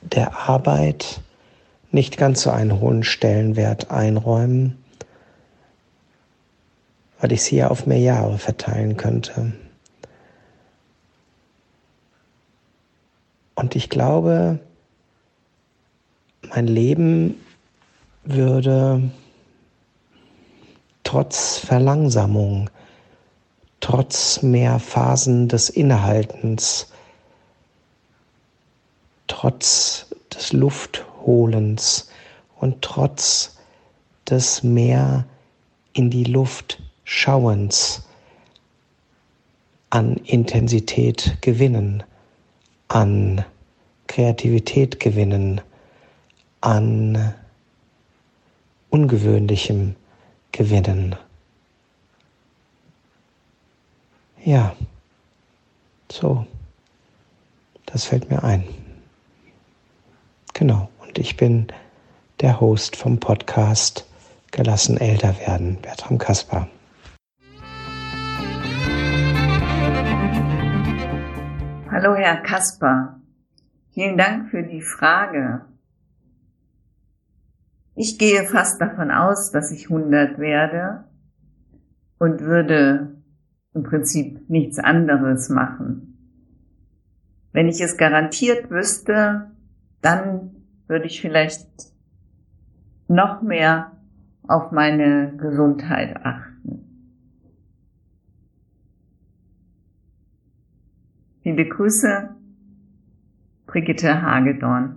der 0.00 0.36
Arbeit 0.48 1.20
nicht 1.92 2.16
ganz 2.16 2.42
so 2.42 2.50
einen 2.50 2.80
hohen 2.80 3.04
Stellenwert 3.04 3.92
einräumen, 3.92 4.78
weil 7.20 7.32
ich 7.32 7.42
sie 7.42 7.56
ja 7.56 7.68
auf 7.68 7.86
mehr 7.86 7.98
Jahre 7.98 8.38
verteilen 8.38 8.96
könnte. 8.96 9.52
Und 13.54 13.74
ich 13.74 13.88
glaube, 13.88 14.58
mein 16.42 16.66
Leben 16.66 17.40
würde 18.24 19.10
trotz 21.04 21.58
Verlangsamung, 21.58 22.68
trotz 23.80 24.42
mehr 24.42 24.78
Phasen 24.78 25.48
des 25.48 25.70
Innehaltens, 25.70 26.92
trotz 29.26 30.08
des 30.34 30.52
Luftholens 30.52 32.10
und 32.56 32.82
trotz 32.82 33.56
des 34.28 34.62
mehr 34.62 35.24
in 35.92 36.10
die 36.10 36.24
Luft 36.24 36.82
Schauens 37.08 38.02
an 39.90 40.16
Intensität 40.16 41.38
gewinnen, 41.40 42.02
an 42.88 43.44
Kreativität 44.08 44.98
gewinnen, 44.98 45.60
an 46.60 47.32
Ungewöhnlichem 48.90 49.94
gewinnen. 50.50 51.14
Ja, 54.44 54.74
so, 56.10 56.44
das 57.86 58.04
fällt 58.04 58.30
mir 58.30 58.42
ein. 58.42 58.64
Genau, 60.54 60.88
und 61.06 61.18
ich 61.18 61.36
bin 61.36 61.68
der 62.40 62.60
Host 62.60 62.96
vom 62.96 63.20
Podcast 63.20 64.04
Gelassen 64.50 64.96
älter 64.96 65.38
werden, 65.38 65.76
Bertram 65.82 66.18
Kaspar. 66.18 66.68
Hallo 71.98 72.14
Herr 72.14 72.42
Kaspar, 72.42 73.22
vielen 73.94 74.18
Dank 74.18 74.50
für 74.50 74.62
die 74.62 74.82
Frage. 74.82 75.64
Ich 77.94 78.18
gehe 78.18 78.44
fast 78.44 78.82
davon 78.82 79.10
aus, 79.10 79.50
dass 79.50 79.70
ich 79.70 79.88
100 79.88 80.38
werde 80.38 81.04
und 82.18 82.40
würde 82.42 83.16
im 83.72 83.82
Prinzip 83.82 84.46
nichts 84.50 84.78
anderes 84.78 85.48
machen. 85.48 86.42
Wenn 87.52 87.66
ich 87.66 87.80
es 87.80 87.96
garantiert 87.96 88.68
wüsste, 88.68 89.52
dann 90.02 90.54
würde 90.88 91.06
ich 91.06 91.22
vielleicht 91.22 91.66
noch 93.08 93.40
mehr 93.40 93.92
auf 94.46 94.70
meine 94.70 95.34
Gesundheit 95.38 96.14
achten. 96.26 96.55
Liebe 101.46 101.64
Grüße, 101.64 102.28
Brigitte 103.68 104.20
Hagedorn. 104.20 104.96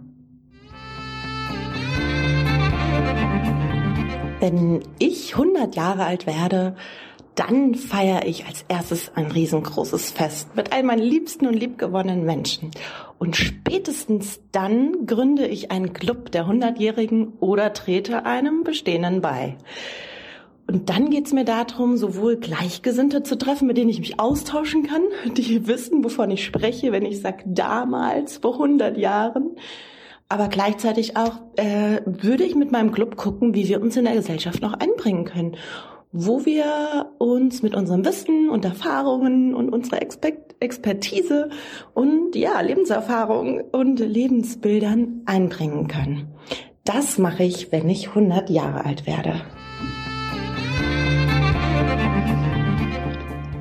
Wenn 4.39 4.82
ich 4.98 5.36
100 5.36 5.75
Jahre 5.75 6.06
alt 6.06 6.25
werde, 6.25 6.75
dann 7.36 7.75
feiere 7.75 8.25
ich 8.25 8.48
als 8.48 8.65
erstes 8.68 9.12
ein 9.13 9.27
riesengroßes 9.27 10.10
Fest 10.10 10.56
mit 10.56 10.74
all 10.74 10.82
meinen 10.82 11.03
liebsten 11.03 11.46
und 11.46 11.53
liebgewonnenen 11.53 12.25
Menschen. 12.25 12.72
Und 13.20 13.36
spätestens 13.36 14.41
dann 14.51 15.06
gründe 15.06 15.46
ich 15.46 15.70
einen 15.70 15.94
Club 15.94 16.32
der 16.32 16.48
Hundertjährigen 16.48 17.34
oder 17.39 17.74
trete 17.74 18.25
einem 18.25 18.63
bestehenden 18.63 19.22
bei. 19.22 19.56
Und 20.69 20.88
dann 20.91 21.09
geht's 21.09 21.33
mir 21.33 21.45
darum, 21.45 21.97
sowohl 21.97 22.38
Gleichgesinnte 22.38 23.23
zu 23.23 23.39
treffen, 23.39 23.65
mit 23.65 23.75
denen 23.75 23.89
ich 23.89 23.97
mich 23.97 24.19
austauschen 24.19 24.83
kann, 24.83 25.01
die 25.35 25.65
wissen, 25.65 26.03
wovon 26.03 26.29
ich 26.29 26.45
spreche, 26.45 26.91
wenn 26.91 27.05
ich 27.05 27.21
sage 27.21 27.43
damals, 27.47 28.38
vor 28.38 28.53
100 28.53 28.95
Jahren. 28.95 29.55
Aber 30.27 30.47
gleichzeitig 30.47 31.17
auch 31.17 31.39
äh, 31.55 32.01
würde 32.05 32.43
ich 32.43 32.53
mit 32.53 32.71
meinem 32.71 32.91
Club 32.91 33.15
gucken, 33.15 33.55
wie 33.55 33.67
wir 33.67 33.81
uns 33.81 33.97
in 33.97 34.05
der 34.05 34.13
Gesellschaft 34.13 34.61
noch 34.61 34.73
einbringen 34.73 35.25
können 35.25 35.57
wo 36.11 36.43
wir 36.43 37.11
uns 37.19 37.61
mit 37.61 37.75
unserem 37.75 38.03
Wissen 38.03 38.49
und 38.49 38.65
Erfahrungen 38.65 39.53
und 39.53 39.69
unserer 39.69 40.01
Expertise 40.01 41.49
und 41.93 42.35
ja, 42.35 42.59
Lebenserfahrung 42.61 43.61
und 43.71 43.99
Lebensbildern 43.99 45.21
einbringen 45.27 45.88
können. 45.88 46.29
Das 46.83 47.19
mache 47.19 47.43
ich, 47.43 47.71
wenn 47.71 47.88
ich 47.89 48.07
100 48.07 48.49
Jahre 48.49 48.85
alt 48.85 49.05
werde. 49.05 49.39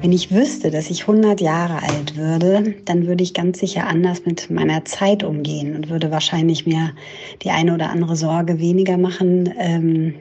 Wenn 0.00 0.12
ich 0.12 0.30
wüsste, 0.30 0.70
dass 0.70 0.90
ich 0.90 1.08
100 1.08 1.40
Jahre 1.40 1.82
alt 1.82 2.16
würde, 2.16 2.76
dann 2.84 3.08
würde 3.08 3.24
ich 3.24 3.34
ganz 3.34 3.58
sicher 3.58 3.88
anders 3.88 4.24
mit 4.24 4.48
meiner 4.48 4.84
Zeit 4.84 5.24
umgehen 5.24 5.74
und 5.74 5.90
würde 5.90 6.12
wahrscheinlich 6.12 6.66
mir 6.66 6.92
die 7.42 7.50
eine 7.50 7.74
oder 7.74 7.90
andere 7.90 8.14
Sorge 8.14 8.60
weniger 8.60 8.96
machen, 8.96 9.52
ähm, 9.58 10.14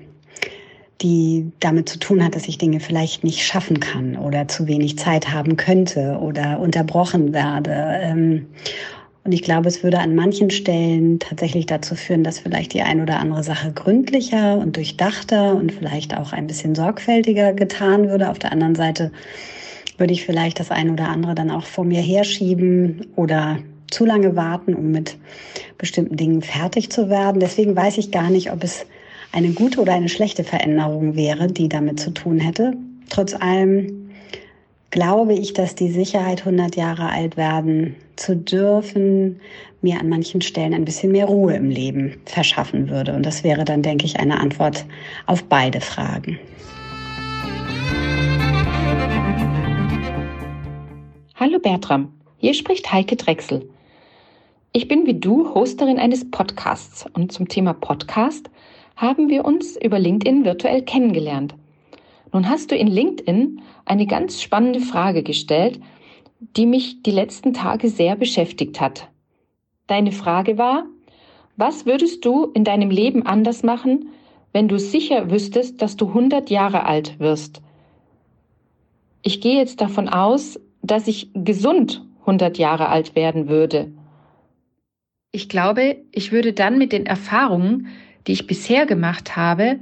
die 1.02 1.52
damit 1.60 1.90
zu 1.90 2.00
tun 2.00 2.24
hat, 2.24 2.36
dass 2.36 2.48
ich 2.48 2.58
Dinge 2.58 2.80
vielleicht 2.80 3.24
nicht 3.24 3.46
schaffen 3.46 3.80
kann 3.80 4.18
oder 4.18 4.48
zu 4.48 4.66
wenig 4.66 4.98
Zeit 4.98 5.32
haben 5.32 5.58
könnte 5.58 6.18
oder 6.20 6.60
unterbrochen 6.60 7.32
werde. 7.32 7.72
Ähm, 8.02 8.48
und 9.26 9.32
ich 9.32 9.44
glaube, 9.44 9.68
es 9.68 9.84
würde 9.84 10.00
an 10.00 10.16
manchen 10.16 10.50
Stellen 10.50 11.20
tatsächlich 11.20 11.68
dazu 11.68 11.94
führen, 11.94 12.24
dass 12.24 12.40
vielleicht 12.40 12.74
die 12.74 12.82
ein 12.82 13.00
oder 13.00 13.20
andere 13.20 13.44
Sache 13.44 13.72
gründlicher 13.74 14.58
und 14.58 14.76
durchdachter 14.76 15.54
und 15.54 15.72
vielleicht 15.72 16.18
auch 16.18 16.34
ein 16.34 16.48
bisschen 16.48 16.74
sorgfältiger 16.74 17.54
getan 17.54 18.10
würde. 18.10 18.32
Auf 18.32 18.40
der 18.40 18.54
anderen 18.54 18.74
Seite 18.74 19.12
würde 19.98 20.14
ich 20.14 20.26
vielleicht 20.26 20.60
das 20.60 20.72
ein 20.72 20.92
oder 20.92 21.10
andere 21.10 21.36
dann 21.36 21.52
auch 21.52 21.66
vor 21.66 21.84
mir 21.84 22.02
herschieben 22.02 23.08
oder 23.16 23.60
zu 23.90 24.06
lange 24.06 24.36
warten, 24.36 24.74
um 24.74 24.92
mit 24.92 25.18
bestimmten 25.78 26.18
Dingen 26.18 26.42
fertig 26.42 26.92
zu 26.92 27.10
werden. 27.10 27.40
Deswegen 27.40 27.76
weiß 27.76 27.98
ich 27.98 28.12
gar 28.12 28.30
nicht, 28.30 28.52
ob 28.52 28.64
es 28.64 28.86
eine 29.32 29.50
gute 29.50 29.82
oder 29.82 29.94
eine 29.94 30.10
schlechte 30.10 30.44
Veränderung 30.44 31.16
wäre, 31.16 31.48
die 31.48 31.70
damit 31.70 32.00
zu 32.00 32.12
tun 32.12 32.40
hätte. 32.40 32.74
Trotz 33.10 33.34
allem 33.34 34.10
glaube 34.92 35.34
ich, 35.34 35.54
dass 35.54 35.76
die 35.76 35.92
Sicherheit, 35.92 36.40
100 36.40 36.76
Jahre 36.76 37.10
alt 37.10 37.38
werden 37.38 37.96
zu 38.16 38.36
dürfen, 38.36 39.40
mir 39.82 40.00
an 40.00 40.10
manchen 40.10 40.42
Stellen 40.42 40.74
ein 40.74 40.86
bisschen 40.86 41.12
mehr 41.12 41.26
Ruhe 41.26 41.56
im 41.56 41.70
Leben 41.70 42.16
verschaffen 42.26 42.90
würde. 42.90 43.14
Und 43.14 43.26
das 43.26 43.44
wäre 43.44 43.64
dann, 43.64 43.82
denke 43.82 44.06
ich, 44.06 44.20
eine 44.20 44.40
Antwort 44.40 44.86
auf 45.26 45.44
beide 45.44 45.82
Fragen. 45.82 46.40
Hallo 51.48 51.60
Bertram, 51.60 52.12
hier 52.40 52.54
spricht 52.54 52.92
Heike 52.92 53.16
Drechsel. 53.16 53.70
Ich 54.74 54.90
bin 54.90 55.06
wie 55.06 55.18
du 55.18 55.54
Hosterin 55.56 55.98
eines 55.98 56.30
Podcasts 56.30 57.06
und 57.14 57.32
zum 57.32 57.48
Thema 57.48 57.72
Podcast 57.72 58.50
haben 58.98 59.30
wir 59.30 59.46
uns 59.46 59.78
über 59.78 59.98
LinkedIn 59.98 60.44
virtuell 60.44 60.82
kennengelernt. 60.82 61.56
Nun 62.34 62.50
hast 62.50 62.72
du 62.72 62.76
in 62.76 62.88
LinkedIn 62.88 63.62
eine 63.86 64.08
ganz 64.08 64.42
spannende 64.42 64.82
Frage 64.82 65.24
gestellt, 65.24 65.80
die 66.42 66.66
mich 66.66 67.02
die 67.04 67.12
letzten 67.12 67.54
Tage 67.54 67.88
sehr 67.88 68.18
beschäftigt 68.18 68.82
hat. 68.82 69.08
Deine 69.88 70.12
Frage 70.12 70.58
war, 70.58 70.86
was 71.56 71.86
würdest 71.86 72.26
du 72.26 72.52
in 72.56 72.66
deinem 72.66 72.90
Leben 72.90 73.26
anders 73.26 73.64
machen, 73.64 74.10
wenn 74.52 74.68
du 74.68 74.78
sicher 74.78 75.32
wüsstest, 75.32 75.82
dass 75.82 75.96
du 75.96 76.10
100 76.10 76.50
Jahre 76.50 76.86
alt 76.86 77.22
wirst? 77.22 77.62
Ich 79.22 79.40
gehe 79.40 79.56
jetzt 79.56 79.80
davon 79.80 80.10
aus, 80.10 80.60
dass 80.88 81.08
ich 81.08 81.30
gesund 81.34 82.06
100 82.22 82.58
Jahre 82.58 82.90
alt 82.90 83.16
werden 83.16 83.48
würde. 83.48 83.92
Ich 85.32 85.50
glaube, 85.50 85.98
ich 86.12 86.32
würde 86.32 86.54
dann 86.54 86.78
mit 86.78 86.92
den 86.92 87.06
Erfahrungen, 87.06 87.88
die 88.26 88.34
ich 88.34 88.48
bisher 88.48 88.86
gemacht 88.86 89.36
habe, 89.36 89.80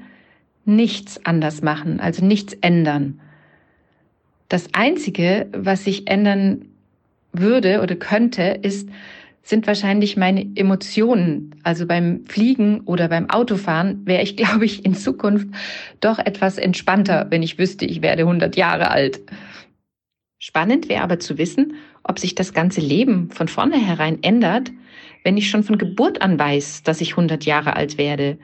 nichts 0.65 1.26
anders 1.26 1.62
machen, 1.62 2.00
also 2.00 2.26
nichts 2.26 2.54
ändern. 2.54 3.20
Das 4.50 4.70
Einzige, 4.74 5.48
was 5.54 5.88
ich 5.88 6.10
ändern 6.10 6.65
würde 7.32 7.82
oder 7.82 7.96
könnte, 7.96 8.60
ist, 8.62 8.89
sind 9.44 9.68
wahrscheinlich 9.68 10.18
meine 10.18 10.46
Emotionen. 10.56 11.56
Also 11.63 11.86
beim 11.86 12.26
Fliegen 12.26 12.82
oder 12.82 13.10
beim 13.10 13.30
Autofahren 13.30 14.06
wäre 14.06 14.24
ich, 14.24 14.36
glaube 14.38 14.65
ich, 14.65 14.86
in 14.86 14.96
Zukunft 14.96 15.48
doch 16.02 16.20
etwas 16.20 16.58
entspannter, 16.58 17.28
wenn 17.30 17.44
ich 17.44 17.58
wüsste, 17.58 17.86
ich 17.86 18.02
werde 18.02 18.24
100 18.24 18.56
Jahre 18.56 18.89
alt. 18.89 19.22
Spannend 20.47 20.89
wäre 20.89 21.01
aber 21.01 21.17
zu 21.17 21.39
wissen, 21.39 21.73
ob 22.03 22.19
sich 22.19 22.36
das 22.36 22.53
ganze 22.53 22.79
Leben 22.79 23.31
von 23.31 23.47
vornherein 23.47 24.21
ändert, 24.21 24.71
wenn 25.23 25.38
ich 25.38 25.49
schon 25.49 25.63
von 25.63 25.79
Geburt 25.79 26.21
an 26.21 26.38
weiß, 26.38 26.84
dass 26.84 27.01
ich 27.01 27.13
100 27.13 27.45
Jahre 27.45 27.75
alt 27.75 27.97
werde, 27.97 28.38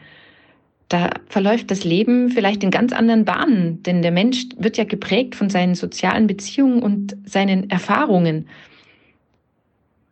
da 0.89 1.11
verläuft 1.27 1.69
das 1.69 1.83
Leben 1.83 2.29
vielleicht 2.31 2.63
in 2.63 2.71
ganz 2.71 2.91
anderen 2.91 3.23
Bahnen, 3.23 3.83
denn 3.83 4.01
der 4.01 4.09
Mensch 4.09 4.45
wird 4.57 4.77
ja 4.77 4.83
geprägt 4.83 5.35
von 5.35 5.51
seinen 5.51 5.75
sozialen 5.75 6.25
Beziehungen 6.25 6.81
und 6.81 7.15
seinen 7.23 7.69
Erfahrungen. 7.69 8.47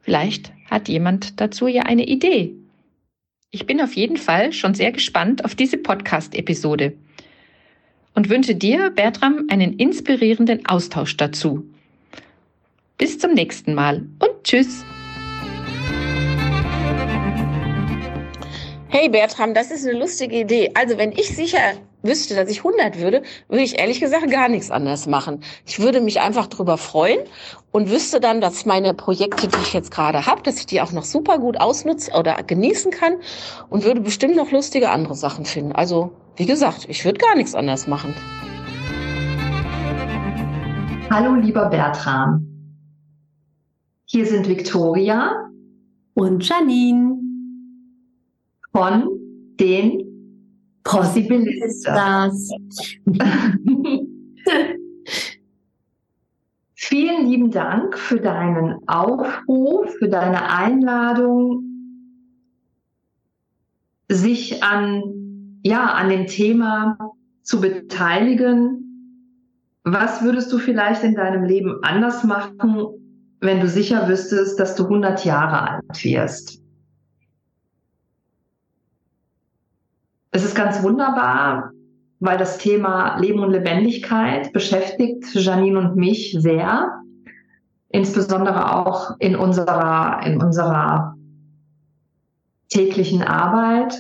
Vielleicht 0.02 0.54
hat 0.70 0.90
jemand 0.90 1.42
dazu 1.42 1.66
ja 1.66 1.82
eine 1.82 2.06
Idee. 2.06 2.54
Ich 3.50 3.66
bin 3.66 3.82
auf 3.82 3.94
jeden 3.94 4.18
Fall 4.18 4.54
schon 4.54 4.76
sehr 4.76 4.92
gespannt 4.92 5.44
auf 5.44 5.56
diese 5.56 5.78
Podcast-Episode 5.78 6.94
und 8.14 8.30
wünsche 8.30 8.54
dir, 8.54 8.92
Bertram, 8.92 9.48
einen 9.50 9.74
inspirierenden 9.74 10.68
Austausch 10.68 11.18
dazu. 11.18 11.66
Bis 13.00 13.18
zum 13.18 13.34
nächsten 13.34 13.76
Mal 13.76 14.10
und 14.20 14.44
tschüss. 14.44 14.84
Hey 18.90 19.08
Bertram, 19.08 19.54
das 19.54 19.72
ist 19.72 19.88
eine 19.88 19.98
lustige 19.98 20.38
Idee. 20.38 20.72
Also 20.74 20.98
wenn 20.98 21.14
ich 21.14 21.34
sicher 21.34 21.60
wüsste, 22.04 22.36
dass 22.36 22.50
ich 22.50 22.58
100 22.58 23.00
würde, 23.00 23.22
würde 23.48 23.64
ich 23.64 23.80
ehrlich 23.80 24.02
gesagt 24.02 24.30
gar 24.30 24.50
nichts 24.50 24.70
anderes 24.70 25.08
machen. 25.08 25.42
Ich 25.66 25.80
würde 25.80 26.02
mich 26.02 26.20
einfach 26.20 26.48
drüber 26.48 26.78
freuen 26.78 27.22
und 27.72 27.90
wüsste 27.90 28.20
dann, 28.20 28.42
dass 28.42 28.66
meine 28.66 28.94
Projekte, 28.94 29.48
die 29.48 29.62
ich 29.64 29.72
jetzt 29.72 29.92
gerade 29.92 30.26
habe, 30.26 30.42
dass 30.42 30.60
ich 30.60 30.66
die 30.66 30.82
auch 30.82 30.92
noch 30.92 31.06
super 31.06 31.38
gut 31.40 31.58
ausnutzen 31.58 32.14
oder 32.16 32.36
genießen 32.44 32.92
kann 32.92 33.16
und 33.70 33.86
würde 33.86 34.02
bestimmt 34.02 34.36
noch 34.36 34.52
lustige 34.52 34.90
andere 34.90 35.16
Sachen 35.16 35.46
finden. 35.46 35.72
Also 35.72 36.12
wie 36.36 36.46
gesagt, 36.46 36.86
ich 36.90 37.06
würde 37.06 37.20
gar 37.20 37.38
nichts 37.38 37.56
anderes 37.56 37.88
machen. 37.88 38.14
Hallo 41.10 41.36
lieber 41.36 41.68
Bertram. 41.68 42.59
Hier 44.12 44.26
sind 44.26 44.50
Victoria 44.50 45.52
und 46.16 46.48
Janine 46.48 47.20
von 48.72 49.08
den 49.60 50.02
Possibilistas. 50.84 52.50
Vielen 56.74 57.28
lieben 57.28 57.52
Dank 57.52 58.00
für 58.00 58.20
deinen 58.20 58.80
Aufruf, 58.88 59.94
für 60.00 60.10
deine 60.10 60.50
Einladung, 60.50 61.62
sich 64.10 64.64
an 64.64 65.60
ja, 65.62 65.94
an 65.94 66.10
dem 66.10 66.26
Thema 66.26 66.98
zu 67.44 67.62
beteiligen. 67.62 69.68
Was 69.84 70.24
würdest 70.24 70.52
du 70.52 70.58
vielleicht 70.58 71.04
in 71.04 71.14
deinem 71.14 71.44
Leben 71.44 71.84
anders 71.84 72.24
machen, 72.24 73.00
wenn 73.42 73.60
du 73.60 73.68
sicher 73.68 74.08
wüsstest, 74.08 74.60
dass 74.60 74.76
du 74.76 74.84
100 74.84 75.26
Jahre 75.26 75.70
alt 75.70 76.04
wirst? 76.04 76.62
Es 80.32 80.44
ist 80.44 80.56
ganz 80.56 80.84
wunderbar, 80.84 81.72
weil 82.20 82.38
das 82.38 82.58
Thema 82.58 83.18
Leben 83.18 83.40
und 83.40 83.52
Lebendigkeit 83.52 84.54
beschäftigt 84.54 85.34
Janine 85.34 85.80
und 85.80 85.96
mich 85.96 86.36
sehr. 86.38 87.02
Insbesondere 87.90 88.76
auch 88.76 89.16
in 89.20 89.36
unserer, 89.36 90.22
in 90.24 90.42
unserer 90.42 91.16
täglichen 92.70 93.24
Arbeit. 93.24 93.98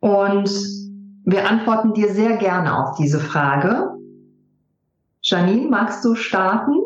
Und 0.00 0.50
wir 1.24 1.48
antworten 1.48 1.94
dir 1.94 2.12
sehr 2.12 2.36
gerne 2.36 2.76
auf 2.76 2.96
diese 2.96 3.20
Frage. 3.20 3.95
Janine, 5.28 5.68
magst 5.68 6.04
du 6.04 6.14
starten? 6.14 6.82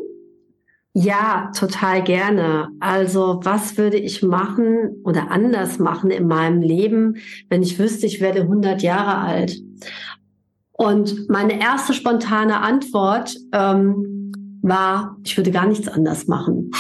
Ja, 0.95 1.53
total 1.55 2.03
gerne. 2.03 2.69
Also 2.81 3.41
was 3.43 3.77
würde 3.77 3.99
ich 3.99 4.23
machen 4.23 5.03
oder 5.05 5.31
anders 5.31 5.79
machen 5.79 6.11
in 6.11 6.27
meinem 6.27 6.63
Leben, 6.63 7.17
wenn 7.51 7.63
ich 7.63 7.79
wüsste, 7.79 8.07
ich 8.07 8.23
werde 8.23 8.41
100 8.41 8.81
Jahre 8.81 9.19
alt? 9.19 9.61
Und 10.73 11.29
meine 11.29 11.61
erste 11.61 11.93
spontane 11.93 12.63
Antwort 12.63 13.37
ähm, 13.53 14.33
war, 14.63 15.19
ich 15.23 15.37
würde 15.37 15.51
gar 15.51 15.67
nichts 15.67 15.87
anders 15.87 16.27
machen. 16.27 16.71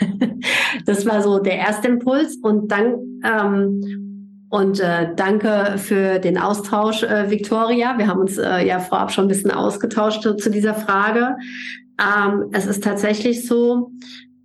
das 0.86 1.04
war 1.04 1.22
so 1.22 1.40
der 1.40 1.56
erste 1.56 1.88
Impuls. 1.88 2.38
Und 2.42 2.72
dann 2.72 3.20
ähm, 3.22 4.09
und 4.50 4.80
äh, 4.80 5.14
danke 5.14 5.78
für 5.78 6.18
den 6.18 6.36
Austausch, 6.36 7.04
äh, 7.04 7.30
Victoria. 7.30 7.96
Wir 7.98 8.08
haben 8.08 8.20
uns 8.20 8.36
äh, 8.36 8.66
ja 8.66 8.80
vorab 8.80 9.12
schon 9.12 9.26
ein 9.26 9.28
bisschen 9.28 9.52
ausgetauscht 9.52 10.22
zu 10.22 10.50
dieser 10.50 10.74
Frage. 10.74 11.36
Ähm, 12.00 12.46
es 12.52 12.66
ist 12.66 12.82
tatsächlich 12.82 13.46
so, 13.46 13.92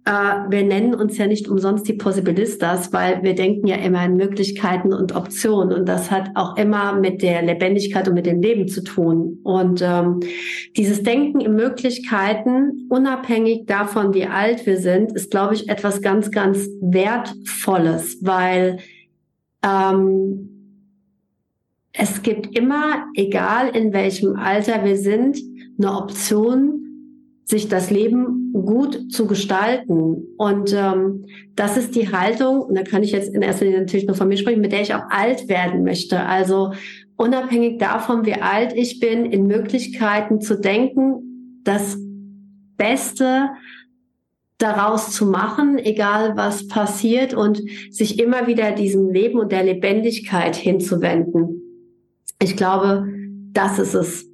äh, 0.05 0.11
wir 0.11 0.63
nennen 0.63 0.93
uns 0.93 1.17
ja 1.17 1.25
nicht 1.25 1.47
umsonst 1.47 1.87
die 1.87 1.93
Possibilistas, 1.93 2.93
weil 2.93 3.23
wir 3.23 3.33
denken 3.33 3.65
ja 3.65 3.77
immer 3.77 4.05
in 4.05 4.15
Möglichkeiten 4.15 4.93
und 4.93 5.15
Optionen. 5.15 5.73
Und 5.73 5.89
das 5.89 6.11
hat 6.11 6.29
auch 6.35 6.55
immer 6.55 6.93
mit 6.93 7.23
der 7.23 7.41
Lebendigkeit 7.41 8.07
und 8.07 8.13
mit 8.13 8.27
dem 8.27 8.43
Leben 8.43 8.67
zu 8.67 8.83
tun. 8.83 9.39
Und 9.41 9.81
ähm, 9.81 10.19
dieses 10.77 11.01
Denken 11.01 11.41
in 11.41 11.55
Möglichkeiten, 11.55 12.87
unabhängig 12.91 13.65
davon, 13.65 14.13
wie 14.13 14.27
alt 14.27 14.67
wir 14.67 14.77
sind, 14.77 15.13
ist, 15.13 15.31
glaube 15.31 15.55
ich, 15.55 15.67
etwas 15.67 16.03
ganz, 16.03 16.29
ganz 16.29 16.69
Wertvolles, 16.79 18.19
weil 18.21 18.77
ähm, 19.65 20.51
es 21.93 22.21
gibt 22.21 22.58
immer, 22.58 23.06
egal 23.15 23.69
in 23.75 23.93
welchem 23.93 24.36
Alter 24.36 24.84
wir 24.84 24.97
sind, 24.97 25.38
eine 25.78 25.93
Option, 25.95 26.82
sich 27.45 27.67
das 27.69 27.91
Leben 27.91 28.51
gut 28.54 29.12
zu 29.12 29.28
gestalten. 29.28 30.28
Und 30.38 30.73
ähm, 30.73 31.25
das 31.56 31.78
ist 31.78 31.95
die 31.95 32.12
Haltung, 32.12 32.62
und 32.62 32.75
da 32.75 32.84
kann 32.84 33.04
ich 33.04 33.12
jetzt 33.12 33.34
in 33.34 33.41
erster 33.41 33.65
Linie 33.65 33.82
natürlich 33.82 34.08
nur 34.08 34.15
von 34.15 34.28
mir 34.28 34.38
sprechen, 34.38 34.62
mit 34.62 34.71
der 34.71 34.82
ich 34.82 34.93
auch 34.93 35.10
alt 35.10 35.47
werden 35.47 35.84
möchte. 35.84 36.19
Also 36.19 36.73
unabhängig 37.17 37.78
davon, 37.78 38.25
wie 38.25 38.34
alt 38.34 38.73
ich 38.73 38.99
bin, 38.99 39.25
in 39.25 39.45
Möglichkeiten 39.45 40.41
zu 40.41 40.60
denken, 40.60 41.62
das 41.63 41.97
Beste 42.78 43.49
daraus 44.57 45.11
zu 45.11 45.25
machen, 45.25 45.77
egal 45.77 46.37
was 46.37 46.67
passiert 46.67 47.33
und 47.33 47.61
sich 47.91 48.19
immer 48.19 48.47
wieder 48.47 48.71
diesem 48.71 49.09
Leben 49.09 49.39
und 49.39 49.51
der 49.51 49.63
Lebendigkeit 49.63 50.55
hinzuwenden. 50.55 51.61
Ich 52.41 52.55
glaube, 52.55 53.07
das 53.51 53.79
ist 53.79 53.93
es. 53.93 54.25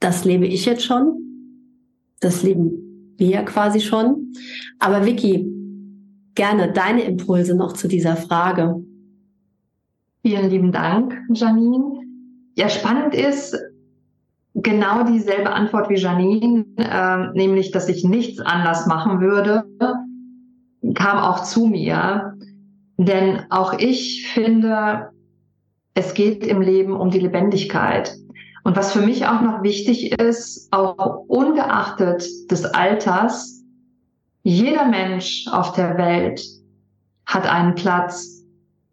Das 0.00 0.24
lebe 0.24 0.46
ich 0.46 0.64
jetzt 0.64 0.84
schon. 0.84 1.14
Das 2.20 2.42
leben 2.42 3.14
wir 3.16 3.42
quasi 3.42 3.80
schon. 3.80 4.32
Aber 4.78 5.04
Vicky, 5.06 5.48
gerne 6.34 6.72
deine 6.72 7.02
Impulse 7.02 7.56
noch 7.56 7.72
zu 7.72 7.88
dieser 7.88 8.16
Frage. 8.16 8.84
Vielen 10.22 10.50
lieben 10.50 10.72
Dank, 10.72 11.16
Janine. 11.32 12.00
Ja, 12.56 12.68
spannend 12.68 13.14
ist, 13.14 13.56
genau 14.62 15.04
dieselbe 15.04 15.50
Antwort 15.50 15.88
wie 15.88 15.96
Janine, 15.96 16.64
äh, 16.76 17.38
nämlich, 17.38 17.70
dass 17.70 17.88
ich 17.88 18.04
nichts 18.04 18.40
anders 18.40 18.86
machen 18.86 19.20
würde, 19.20 19.64
kam 20.94 21.18
auch 21.18 21.42
zu 21.42 21.66
mir. 21.66 22.34
Denn 22.96 23.40
auch 23.50 23.78
ich 23.78 24.26
finde, 24.32 25.10
es 25.94 26.14
geht 26.14 26.46
im 26.46 26.60
Leben 26.60 26.96
um 26.96 27.10
die 27.10 27.20
Lebendigkeit. 27.20 28.14
Und 28.64 28.76
was 28.76 28.92
für 28.92 29.00
mich 29.00 29.26
auch 29.26 29.40
noch 29.40 29.62
wichtig 29.62 30.20
ist, 30.20 30.68
auch 30.72 31.24
ungeachtet 31.28 32.24
des 32.50 32.64
Alters, 32.64 33.62
jeder 34.42 34.86
Mensch 34.86 35.46
auf 35.50 35.72
der 35.72 35.96
Welt 35.96 36.42
hat 37.26 37.46
einen 37.46 37.74
Platz, 37.74 38.44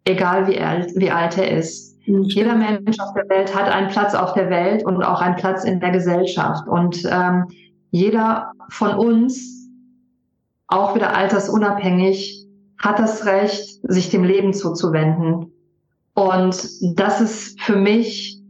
egal 0.04 0.46
wie 0.46 0.58
alt, 0.58 0.92
wie 0.96 1.10
alt 1.10 1.36
er 1.36 1.50
ist. 1.50 1.85
Mhm. 2.06 2.24
Jeder 2.24 2.56
Mensch 2.56 2.98
auf 3.00 3.12
der 3.14 3.28
Welt 3.28 3.54
hat 3.54 3.68
einen 3.70 3.88
Platz 3.88 4.14
auf 4.14 4.34
der 4.34 4.50
Welt 4.50 4.84
und 4.84 5.02
auch 5.02 5.20
einen 5.20 5.36
Platz 5.36 5.64
in 5.64 5.80
der 5.80 5.90
Gesellschaft. 5.90 6.66
Und 6.68 7.02
ähm, 7.10 7.46
jeder 7.90 8.52
von 8.70 8.94
uns, 8.94 9.68
auch 10.68 10.94
wieder 10.94 11.14
altersunabhängig, 11.14 12.46
hat 12.78 12.98
das 12.98 13.24
Recht, 13.26 13.80
sich 13.82 14.10
dem 14.10 14.24
Leben 14.24 14.52
zuzuwenden. 14.52 15.52
Und 16.14 16.68
das 16.98 17.20
ist 17.20 17.60
für 17.60 17.76
mich 17.76 18.40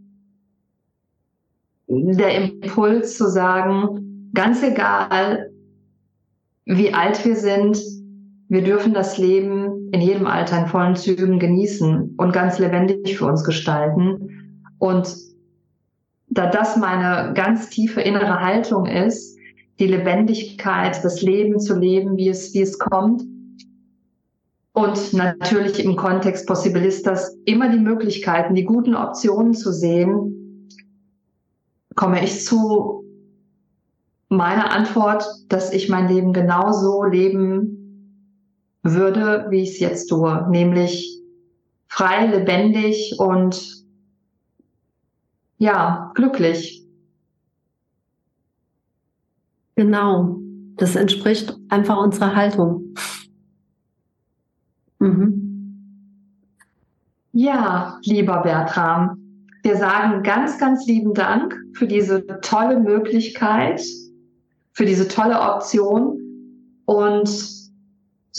der 1.88 2.34
Impuls 2.34 3.16
zu 3.16 3.28
sagen, 3.28 4.30
ganz 4.34 4.62
egal, 4.62 5.50
wie 6.64 6.92
alt 6.92 7.24
wir 7.24 7.36
sind, 7.36 7.78
wir 8.48 8.62
dürfen 8.62 8.94
das 8.94 9.18
Leben 9.18 9.88
in 9.90 10.00
jedem 10.00 10.26
Alter 10.26 10.60
in 10.60 10.66
vollen 10.66 10.94
Zügen 10.94 11.38
genießen 11.38 12.14
und 12.16 12.32
ganz 12.32 12.58
lebendig 12.58 13.18
für 13.18 13.26
uns 13.26 13.42
gestalten. 13.42 14.62
Und 14.78 15.16
da 16.28 16.48
das 16.48 16.76
meine 16.76 17.32
ganz 17.34 17.70
tiefe 17.70 18.00
innere 18.00 18.40
Haltung 18.40 18.86
ist, 18.86 19.36
die 19.80 19.88
Lebendigkeit, 19.88 21.02
das 21.02 21.22
Leben 21.22 21.58
zu 21.58 21.78
leben, 21.78 22.16
wie 22.16 22.28
es, 22.28 22.54
wie 22.54 22.62
es 22.62 22.78
kommt. 22.78 23.22
Und 24.72 25.12
natürlich 25.12 25.84
im 25.84 25.96
Kontext 25.96 26.46
Possibilistas 26.46 27.36
immer 27.46 27.70
die 27.70 27.78
Möglichkeiten, 27.78 28.54
die 28.54 28.64
guten 28.64 28.94
Optionen 28.94 29.54
zu 29.54 29.72
sehen, 29.72 30.68
komme 31.94 32.22
ich 32.22 32.44
zu 32.44 33.04
meiner 34.28 34.70
Antwort, 34.70 35.24
dass 35.48 35.72
ich 35.72 35.88
mein 35.88 36.08
Leben 36.08 36.32
genauso 36.32 37.04
leben 37.04 37.85
würde, 38.94 39.46
wie 39.50 39.62
ich 39.62 39.70
es 39.70 39.80
jetzt 39.80 40.08
tue, 40.08 40.46
nämlich 40.50 41.20
frei, 41.88 42.26
lebendig 42.26 43.14
und 43.18 43.84
ja, 45.58 46.12
glücklich. 46.14 46.84
Genau, 49.74 50.38
das 50.76 50.96
entspricht 50.96 51.56
einfach 51.68 51.98
unserer 51.98 52.34
Haltung. 52.34 52.94
Mhm. 54.98 55.46
Ja, 57.32 57.98
lieber 58.02 58.42
Bertram, 58.42 59.18
wir 59.62 59.76
sagen 59.76 60.22
ganz, 60.22 60.58
ganz 60.58 60.86
lieben 60.86 61.12
Dank 61.12 61.54
für 61.74 61.86
diese 61.86 62.24
tolle 62.40 62.80
Möglichkeit, 62.80 63.82
für 64.72 64.86
diese 64.86 65.08
tolle 65.08 65.40
Option 65.40 66.20
und 66.86 67.65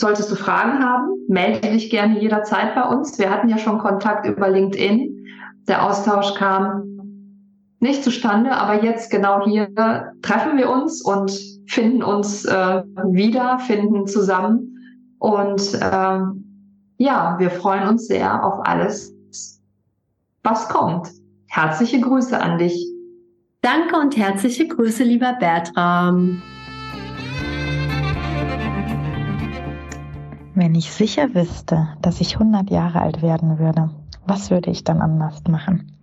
Solltest 0.00 0.30
du 0.30 0.36
Fragen 0.36 0.84
haben, 0.84 1.10
melde 1.26 1.72
dich 1.72 1.90
gerne 1.90 2.20
jederzeit 2.20 2.72
bei 2.76 2.84
uns. 2.84 3.18
Wir 3.18 3.30
hatten 3.30 3.48
ja 3.48 3.58
schon 3.58 3.78
Kontakt 3.78 4.26
über 4.26 4.48
LinkedIn. 4.48 5.26
Der 5.66 5.84
Austausch 5.84 6.34
kam 6.34 6.84
nicht 7.80 8.04
zustande, 8.04 8.52
aber 8.52 8.84
jetzt 8.84 9.10
genau 9.10 9.44
hier 9.44 9.68
treffen 10.22 10.56
wir 10.56 10.70
uns 10.70 11.02
und 11.02 11.36
finden 11.66 12.04
uns 12.04 12.44
äh, 12.44 12.84
wieder, 13.10 13.58
finden 13.58 14.06
zusammen. 14.06 14.76
Und 15.18 15.76
ähm, 15.82 16.44
ja, 16.98 17.34
wir 17.40 17.50
freuen 17.50 17.88
uns 17.88 18.06
sehr 18.06 18.44
auf 18.44 18.64
alles, 18.68 19.12
was 20.44 20.68
kommt. 20.68 21.08
Herzliche 21.48 22.00
Grüße 22.00 22.40
an 22.40 22.58
dich. 22.58 22.86
Danke 23.62 23.96
und 23.96 24.16
herzliche 24.16 24.68
Grüße, 24.68 25.02
lieber 25.02 25.32
Bertram. 25.40 26.40
Wenn 30.58 30.74
ich 30.74 30.90
sicher 30.90 31.36
wüsste, 31.36 31.86
dass 32.02 32.20
ich 32.20 32.34
100 32.34 32.68
Jahre 32.68 33.00
alt 33.00 33.22
werden 33.22 33.60
würde, 33.60 33.90
was 34.26 34.50
würde 34.50 34.72
ich 34.72 34.82
dann 34.82 35.00
anders 35.00 35.40
machen? 35.48 35.96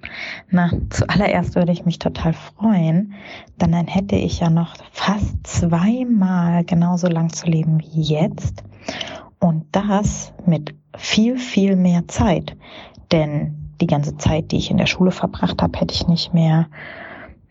Na, 0.49 0.71
zuallererst 0.89 1.55
würde 1.55 1.73
ich 1.73 1.83
mich 1.83 1.99
total 1.99 2.31
freuen, 2.31 3.15
denn 3.59 3.73
dann 3.73 3.87
hätte 3.87 4.15
ich 4.15 4.39
ja 4.39 4.49
noch 4.49 4.77
fast 4.93 5.45
zweimal 5.45 6.63
genauso 6.63 7.07
lang 7.07 7.33
zu 7.33 7.47
leben 7.47 7.81
wie 7.81 8.01
jetzt. 8.01 8.63
Und 9.41 9.65
das 9.73 10.31
mit 10.45 10.73
viel, 10.95 11.37
viel 11.37 11.75
mehr 11.75 12.07
Zeit. 12.07 12.55
Denn 13.11 13.73
die 13.81 13.87
ganze 13.87 14.15
Zeit, 14.15 14.53
die 14.53 14.57
ich 14.57 14.71
in 14.71 14.77
der 14.77 14.85
Schule 14.85 15.11
verbracht 15.11 15.61
habe, 15.61 15.77
hätte 15.77 15.93
ich 15.93 16.07
nicht 16.07 16.33
mehr. 16.33 16.67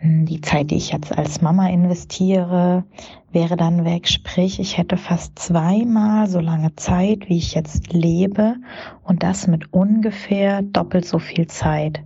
Hm, 0.05 0.27
die 0.27 0.43
Zeit, 0.43 0.71
die 0.71 0.77
ich 0.77 0.93
jetzt 0.93 1.17
als 1.17 1.41
Mama 1.41 1.67
investiere, 1.69 2.85
wäre 3.33 3.57
dann 3.57 3.87
weg. 3.87 4.07
Sprich, 4.07 4.61
ich 4.61 4.77
hätte 4.77 4.99
fast 4.99 5.39
zweimal 5.39 6.29
so 6.29 6.41
lange 6.41 6.77
Zeit, 6.77 7.31
wie 7.31 7.39
ich 7.39 7.55
jetzt 7.55 7.93
lebe 7.95 8.57
und 9.03 9.23
das 9.23 9.47
mit 9.47 9.73
ungefähr 9.73 10.61
doppelt 10.61 11.07
so 11.07 11.19
viel 11.19 11.47
Zeit. 11.47 12.03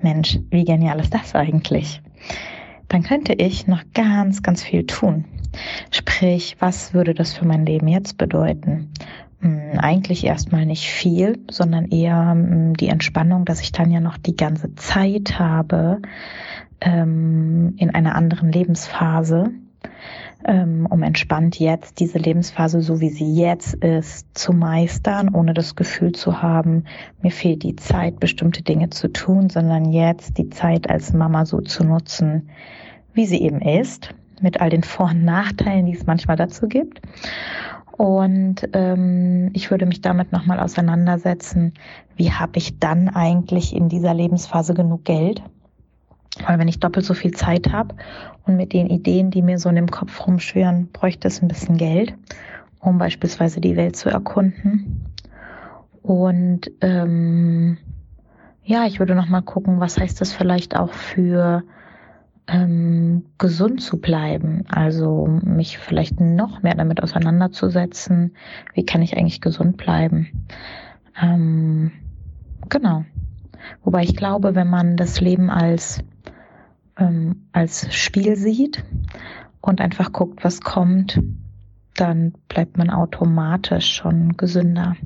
Mensch, 0.00 0.38
wie 0.50 0.64
genial 0.64 1.00
ist 1.00 1.12
das 1.12 1.34
eigentlich? 1.34 2.00
Dann 2.86 3.02
könnte 3.02 3.32
ich 3.32 3.66
noch 3.66 3.82
ganz, 3.94 4.42
ganz 4.44 4.62
viel 4.62 4.86
tun. 4.86 5.24
Sprich, 5.90 6.56
was 6.60 6.94
würde 6.94 7.14
das 7.14 7.32
für 7.32 7.46
mein 7.46 7.66
Leben 7.66 7.88
jetzt 7.88 8.16
bedeuten? 8.16 8.92
Hm, 9.44 9.78
eigentlich 9.78 10.24
erstmal 10.24 10.64
nicht 10.64 10.86
viel, 10.86 11.38
sondern 11.50 11.90
eher 11.90 12.30
hm, 12.30 12.74
die 12.74 12.88
Entspannung, 12.88 13.44
dass 13.44 13.60
ich 13.60 13.72
dann 13.72 13.90
ja 13.90 14.00
noch 14.00 14.16
die 14.16 14.36
ganze 14.36 14.74
Zeit 14.74 15.38
habe 15.38 16.00
ähm, 16.80 17.74
in 17.76 17.94
einer 17.94 18.14
anderen 18.14 18.50
Lebensphase, 18.50 19.50
ähm, 20.46 20.86
um 20.88 21.02
entspannt 21.02 21.58
jetzt 21.60 22.00
diese 22.00 22.16
Lebensphase, 22.16 22.80
so 22.80 23.02
wie 23.02 23.10
sie 23.10 23.34
jetzt 23.34 23.74
ist, 23.74 24.26
zu 24.32 24.54
meistern, 24.54 25.34
ohne 25.34 25.52
das 25.52 25.76
Gefühl 25.76 26.12
zu 26.12 26.40
haben, 26.40 26.84
mir 27.20 27.30
fehlt 27.30 27.64
die 27.64 27.76
Zeit, 27.76 28.20
bestimmte 28.20 28.62
Dinge 28.62 28.88
zu 28.88 29.08
tun, 29.08 29.50
sondern 29.50 29.92
jetzt 29.92 30.38
die 30.38 30.48
Zeit 30.48 30.88
als 30.88 31.12
Mama 31.12 31.44
so 31.44 31.60
zu 31.60 31.84
nutzen, 31.84 32.48
wie 33.12 33.26
sie 33.26 33.42
eben 33.42 33.60
ist, 33.60 34.14
mit 34.40 34.62
all 34.62 34.70
den 34.70 34.84
Vor- 34.84 35.10
und 35.10 35.22
Nachteilen, 35.22 35.84
die 35.84 35.94
es 35.94 36.06
manchmal 36.06 36.38
dazu 36.38 36.66
gibt. 36.66 37.02
Und 37.96 38.68
ähm, 38.72 39.50
ich 39.52 39.70
würde 39.70 39.86
mich 39.86 40.00
damit 40.00 40.32
nochmal 40.32 40.58
auseinandersetzen, 40.58 41.74
wie 42.16 42.32
habe 42.32 42.58
ich 42.58 42.80
dann 42.80 43.08
eigentlich 43.08 43.74
in 43.74 43.88
dieser 43.88 44.14
Lebensphase 44.14 44.74
genug 44.74 45.04
Geld? 45.04 45.42
Weil 46.44 46.58
wenn 46.58 46.66
ich 46.66 46.80
doppelt 46.80 47.06
so 47.06 47.14
viel 47.14 47.30
Zeit 47.30 47.72
habe 47.72 47.94
und 48.46 48.56
mit 48.56 48.72
den 48.72 48.88
Ideen, 48.88 49.30
die 49.30 49.42
mir 49.42 49.58
so 49.58 49.68
in 49.68 49.76
dem 49.76 49.90
Kopf 49.90 50.26
rumschwirren, 50.26 50.88
bräuchte 50.92 51.28
es 51.28 51.40
ein 51.40 51.46
bisschen 51.46 51.76
Geld, 51.76 52.14
um 52.80 52.98
beispielsweise 52.98 53.60
die 53.60 53.76
Welt 53.76 53.94
zu 53.94 54.08
erkunden. 54.08 55.04
Und 56.02 56.72
ähm, 56.80 57.78
ja, 58.64 58.86
ich 58.86 58.98
würde 58.98 59.14
nochmal 59.14 59.42
gucken, 59.42 59.78
was 59.78 59.98
heißt 59.98 60.20
das 60.20 60.32
vielleicht 60.32 60.76
auch 60.76 60.92
für 60.92 61.62
ähm, 62.46 63.24
gesund 63.38 63.80
zu 63.80 64.00
bleiben, 64.00 64.64
also 64.68 65.26
mich 65.42 65.78
vielleicht 65.78 66.20
noch 66.20 66.62
mehr 66.62 66.74
damit 66.74 67.02
auseinanderzusetzen, 67.02 68.36
wie 68.74 68.84
kann 68.84 69.02
ich 69.02 69.16
eigentlich 69.16 69.40
gesund 69.40 69.76
bleiben. 69.76 70.46
Ähm, 71.20 71.92
genau. 72.68 73.04
Wobei 73.82 74.02
ich 74.02 74.14
glaube, 74.14 74.54
wenn 74.54 74.68
man 74.68 74.96
das 74.96 75.20
Leben 75.20 75.48
als, 75.48 76.04
ähm, 76.98 77.46
als 77.52 77.94
Spiel 77.94 78.36
sieht 78.36 78.84
und 79.60 79.80
einfach 79.80 80.12
guckt, 80.12 80.44
was 80.44 80.60
kommt, 80.60 81.20
dann 81.94 82.34
bleibt 82.48 82.76
man 82.76 82.90
automatisch 82.90 83.94
schon 83.94 84.36
gesünder 84.36 84.96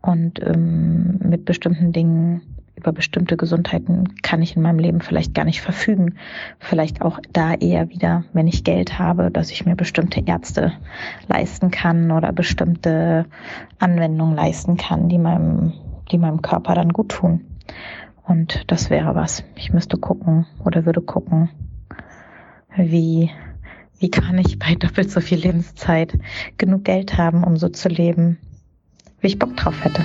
und 0.00 0.40
ähm, 0.40 1.18
mit 1.18 1.44
bestimmten 1.44 1.92
Dingen 1.92 2.53
über 2.84 2.92
bestimmte 2.92 3.38
Gesundheiten 3.38 4.20
kann 4.20 4.42
ich 4.42 4.56
in 4.56 4.62
meinem 4.62 4.78
Leben 4.78 5.00
vielleicht 5.00 5.34
gar 5.34 5.46
nicht 5.46 5.62
verfügen. 5.62 6.16
Vielleicht 6.58 7.00
auch 7.00 7.18
da 7.32 7.54
eher 7.54 7.88
wieder, 7.88 8.24
wenn 8.34 8.46
ich 8.46 8.62
Geld 8.62 8.98
habe, 8.98 9.30
dass 9.30 9.50
ich 9.50 9.64
mir 9.64 9.74
bestimmte 9.74 10.22
Ärzte 10.26 10.74
leisten 11.26 11.70
kann 11.70 12.10
oder 12.10 12.30
bestimmte 12.32 13.24
Anwendungen 13.78 14.36
leisten 14.36 14.76
kann, 14.76 15.08
die 15.08 15.16
meinem, 15.16 15.72
die 16.12 16.18
meinem 16.18 16.42
Körper 16.42 16.74
dann 16.74 16.92
gut 16.92 17.08
tun. 17.08 17.40
Und 18.22 18.64
das 18.66 18.90
wäre 18.90 19.14
was. 19.14 19.44
Ich 19.54 19.72
müsste 19.72 19.96
gucken 19.96 20.44
oder 20.62 20.84
würde 20.84 21.00
gucken, 21.00 21.48
wie, 22.76 23.30
wie 23.98 24.10
kann 24.10 24.36
ich 24.36 24.58
bei 24.58 24.74
doppelt 24.78 25.10
so 25.10 25.22
viel 25.22 25.38
Lebenszeit 25.38 26.18
genug 26.58 26.84
Geld 26.84 27.16
haben, 27.16 27.44
um 27.44 27.56
so 27.56 27.70
zu 27.70 27.88
leben, 27.88 28.36
wie 29.20 29.28
ich 29.28 29.38
Bock 29.38 29.56
drauf 29.56 29.82
hätte. 29.82 30.02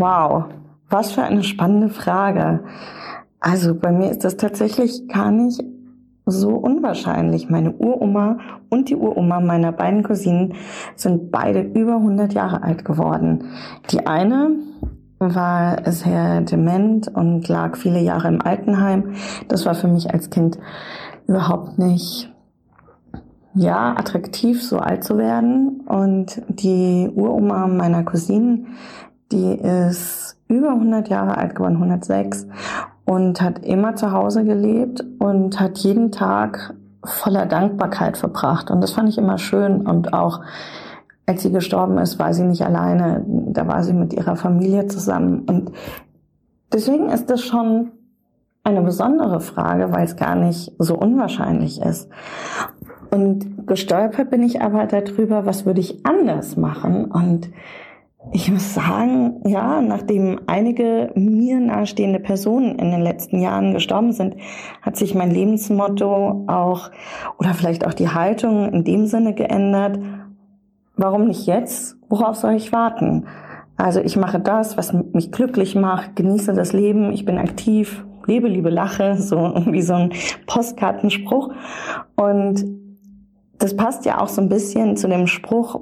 Wow, 0.00 0.46
was 0.90 1.12
für 1.12 1.22
eine 1.22 1.44
spannende 1.44 1.88
Frage. 1.88 2.64
Also 3.38 3.76
bei 3.76 3.92
mir 3.92 4.10
ist 4.10 4.24
das 4.24 4.36
tatsächlich 4.36 5.06
gar 5.06 5.30
nicht 5.30 5.62
so 6.26 6.50
unwahrscheinlich. 6.50 7.48
Meine 7.48 7.72
Uroma 7.74 8.38
und 8.70 8.88
die 8.88 8.96
Uroma 8.96 9.38
meiner 9.38 9.70
beiden 9.70 10.02
Cousinen 10.02 10.54
sind 10.96 11.30
beide 11.30 11.60
über 11.60 11.96
100 11.96 12.32
Jahre 12.32 12.64
alt 12.64 12.84
geworden. 12.84 13.50
Die 13.90 14.04
eine 14.04 14.56
war 15.20 15.78
sehr 15.92 16.40
dement 16.40 17.06
und 17.14 17.46
lag 17.46 17.76
viele 17.76 18.00
Jahre 18.00 18.28
im 18.28 18.42
Altenheim. 18.42 19.14
Das 19.46 19.64
war 19.64 19.76
für 19.76 19.88
mich 19.88 20.12
als 20.12 20.28
Kind 20.28 20.58
überhaupt 21.28 21.78
nicht 21.78 22.32
ja, 23.54 23.92
attraktiv, 23.96 24.60
so 24.60 24.78
alt 24.78 25.04
zu 25.04 25.16
werden. 25.18 25.82
Und 25.86 26.42
die 26.48 27.08
Uroma 27.14 27.68
meiner 27.68 28.02
Cousinen 28.02 28.74
die 29.32 29.54
ist 29.54 30.36
über 30.48 30.70
100 30.70 31.08
Jahre 31.08 31.36
alt 31.38 31.54
geworden, 31.54 31.76
106 31.76 32.46
und 33.04 33.40
hat 33.40 33.64
immer 33.64 33.96
zu 33.96 34.12
Hause 34.12 34.44
gelebt 34.44 35.04
und 35.18 35.58
hat 35.60 35.78
jeden 35.78 36.12
Tag 36.12 36.74
voller 37.04 37.46
Dankbarkeit 37.46 38.16
verbracht. 38.16 38.70
Und 38.70 38.80
das 38.80 38.92
fand 38.92 39.08
ich 39.08 39.18
immer 39.18 39.38
schön. 39.38 39.86
Und 39.86 40.12
auch 40.12 40.40
als 41.26 41.42
sie 41.42 41.52
gestorben 41.52 41.98
ist, 41.98 42.18
war 42.18 42.34
sie 42.34 42.44
nicht 42.44 42.64
alleine. 42.64 43.24
Da 43.26 43.66
war 43.66 43.82
sie 43.82 43.92
mit 43.92 44.12
ihrer 44.12 44.36
Familie 44.36 44.86
zusammen. 44.86 45.40
Und 45.40 45.72
deswegen 46.72 47.08
ist 47.08 47.30
das 47.30 47.42
schon 47.42 47.92
eine 48.62 48.82
besondere 48.82 49.40
Frage, 49.40 49.92
weil 49.92 50.04
es 50.04 50.16
gar 50.16 50.34
nicht 50.34 50.72
so 50.78 50.96
unwahrscheinlich 50.96 51.80
ist. 51.80 52.08
Und 53.10 53.66
gestolpert 53.66 54.30
bin 54.30 54.42
ich 54.42 54.62
aber 54.62 54.86
darüber, 54.86 55.46
was 55.46 55.66
würde 55.66 55.80
ich 55.80 56.04
anders 56.06 56.56
machen? 56.56 57.04
Und 57.04 57.50
ich 58.32 58.50
muss 58.50 58.74
sagen, 58.74 59.40
ja, 59.46 59.80
nachdem 59.80 60.40
einige 60.46 61.12
mir 61.14 61.60
nahestehende 61.60 62.20
Personen 62.20 62.78
in 62.78 62.90
den 62.90 63.02
letzten 63.02 63.40
Jahren 63.40 63.74
gestorben 63.74 64.12
sind, 64.12 64.36
hat 64.82 64.96
sich 64.96 65.14
mein 65.14 65.30
Lebensmotto 65.30 66.44
auch 66.46 66.90
oder 67.38 67.54
vielleicht 67.54 67.86
auch 67.86 67.94
die 67.94 68.08
Haltung 68.08 68.72
in 68.72 68.84
dem 68.84 69.06
Sinne 69.06 69.34
geändert. 69.34 69.98
Warum 70.96 71.26
nicht 71.26 71.46
jetzt? 71.46 71.96
Worauf 72.08 72.36
soll 72.36 72.54
ich 72.54 72.72
warten? 72.72 73.26
Also 73.76 74.00
ich 74.00 74.16
mache 74.16 74.40
das, 74.40 74.76
was 74.76 74.92
mich 74.92 75.32
glücklich 75.32 75.74
macht, 75.74 76.16
genieße 76.16 76.52
das 76.52 76.72
Leben, 76.72 77.12
ich 77.12 77.24
bin 77.24 77.38
aktiv, 77.38 78.04
lebe, 78.26 78.48
liebe, 78.48 78.70
lache, 78.70 79.16
so 79.16 79.36
wie 79.66 79.82
so 79.82 79.94
ein 79.94 80.12
Postkartenspruch. 80.46 81.52
Und 82.16 82.64
das 83.58 83.76
passt 83.76 84.04
ja 84.04 84.20
auch 84.20 84.28
so 84.28 84.40
ein 84.40 84.48
bisschen 84.48 84.96
zu 84.96 85.08
dem 85.08 85.26
Spruch, 85.26 85.80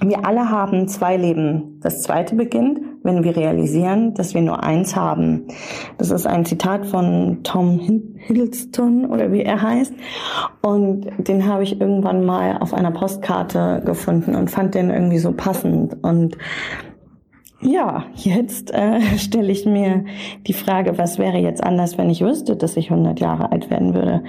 wir 0.00 0.26
alle 0.26 0.48
haben 0.48 0.88
zwei 0.88 1.16
Leben. 1.16 1.78
Das 1.82 2.02
zweite 2.02 2.34
beginnt, 2.34 2.80
wenn 3.02 3.24
wir 3.24 3.36
realisieren, 3.36 4.14
dass 4.14 4.34
wir 4.34 4.40
nur 4.40 4.62
eins 4.62 4.96
haben. 4.96 5.48
Das 5.98 6.10
ist 6.10 6.26
ein 6.26 6.44
Zitat 6.44 6.86
von 6.86 7.40
Tom 7.42 7.78
Hiddleston 7.78 9.06
oder 9.06 9.32
wie 9.32 9.42
er 9.42 9.60
heißt. 9.60 9.92
Und 10.62 11.06
den 11.18 11.46
habe 11.46 11.62
ich 11.62 11.80
irgendwann 11.80 12.24
mal 12.24 12.58
auf 12.58 12.72
einer 12.72 12.90
Postkarte 12.90 13.82
gefunden 13.84 14.34
und 14.34 14.50
fand 14.50 14.74
den 14.74 14.90
irgendwie 14.90 15.18
so 15.18 15.32
passend. 15.32 16.02
Und 16.02 16.38
ja, 17.60 18.04
jetzt 18.14 18.72
äh, 18.72 19.00
stelle 19.18 19.52
ich 19.52 19.66
mir 19.66 20.04
die 20.46 20.54
Frage, 20.54 20.96
was 20.96 21.18
wäre 21.18 21.38
jetzt 21.38 21.62
anders, 21.62 21.98
wenn 21.98 22.10
ich 22.10 22.22
wüsste, 22.22 22.56
dass 22.56 22.76
ich 22.76 22.90
100 22.90 23.20
Jahre 23.20 23.52
alt 23.52 23.70
werden 23.70 23.94
würde? 23.94 24.24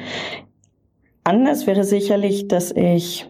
Anders 1.24 1.68
wäre 1.68 1.86
sicherlich, 1.86 2.50
dass 2.50 2.72
ich 2.72 3.30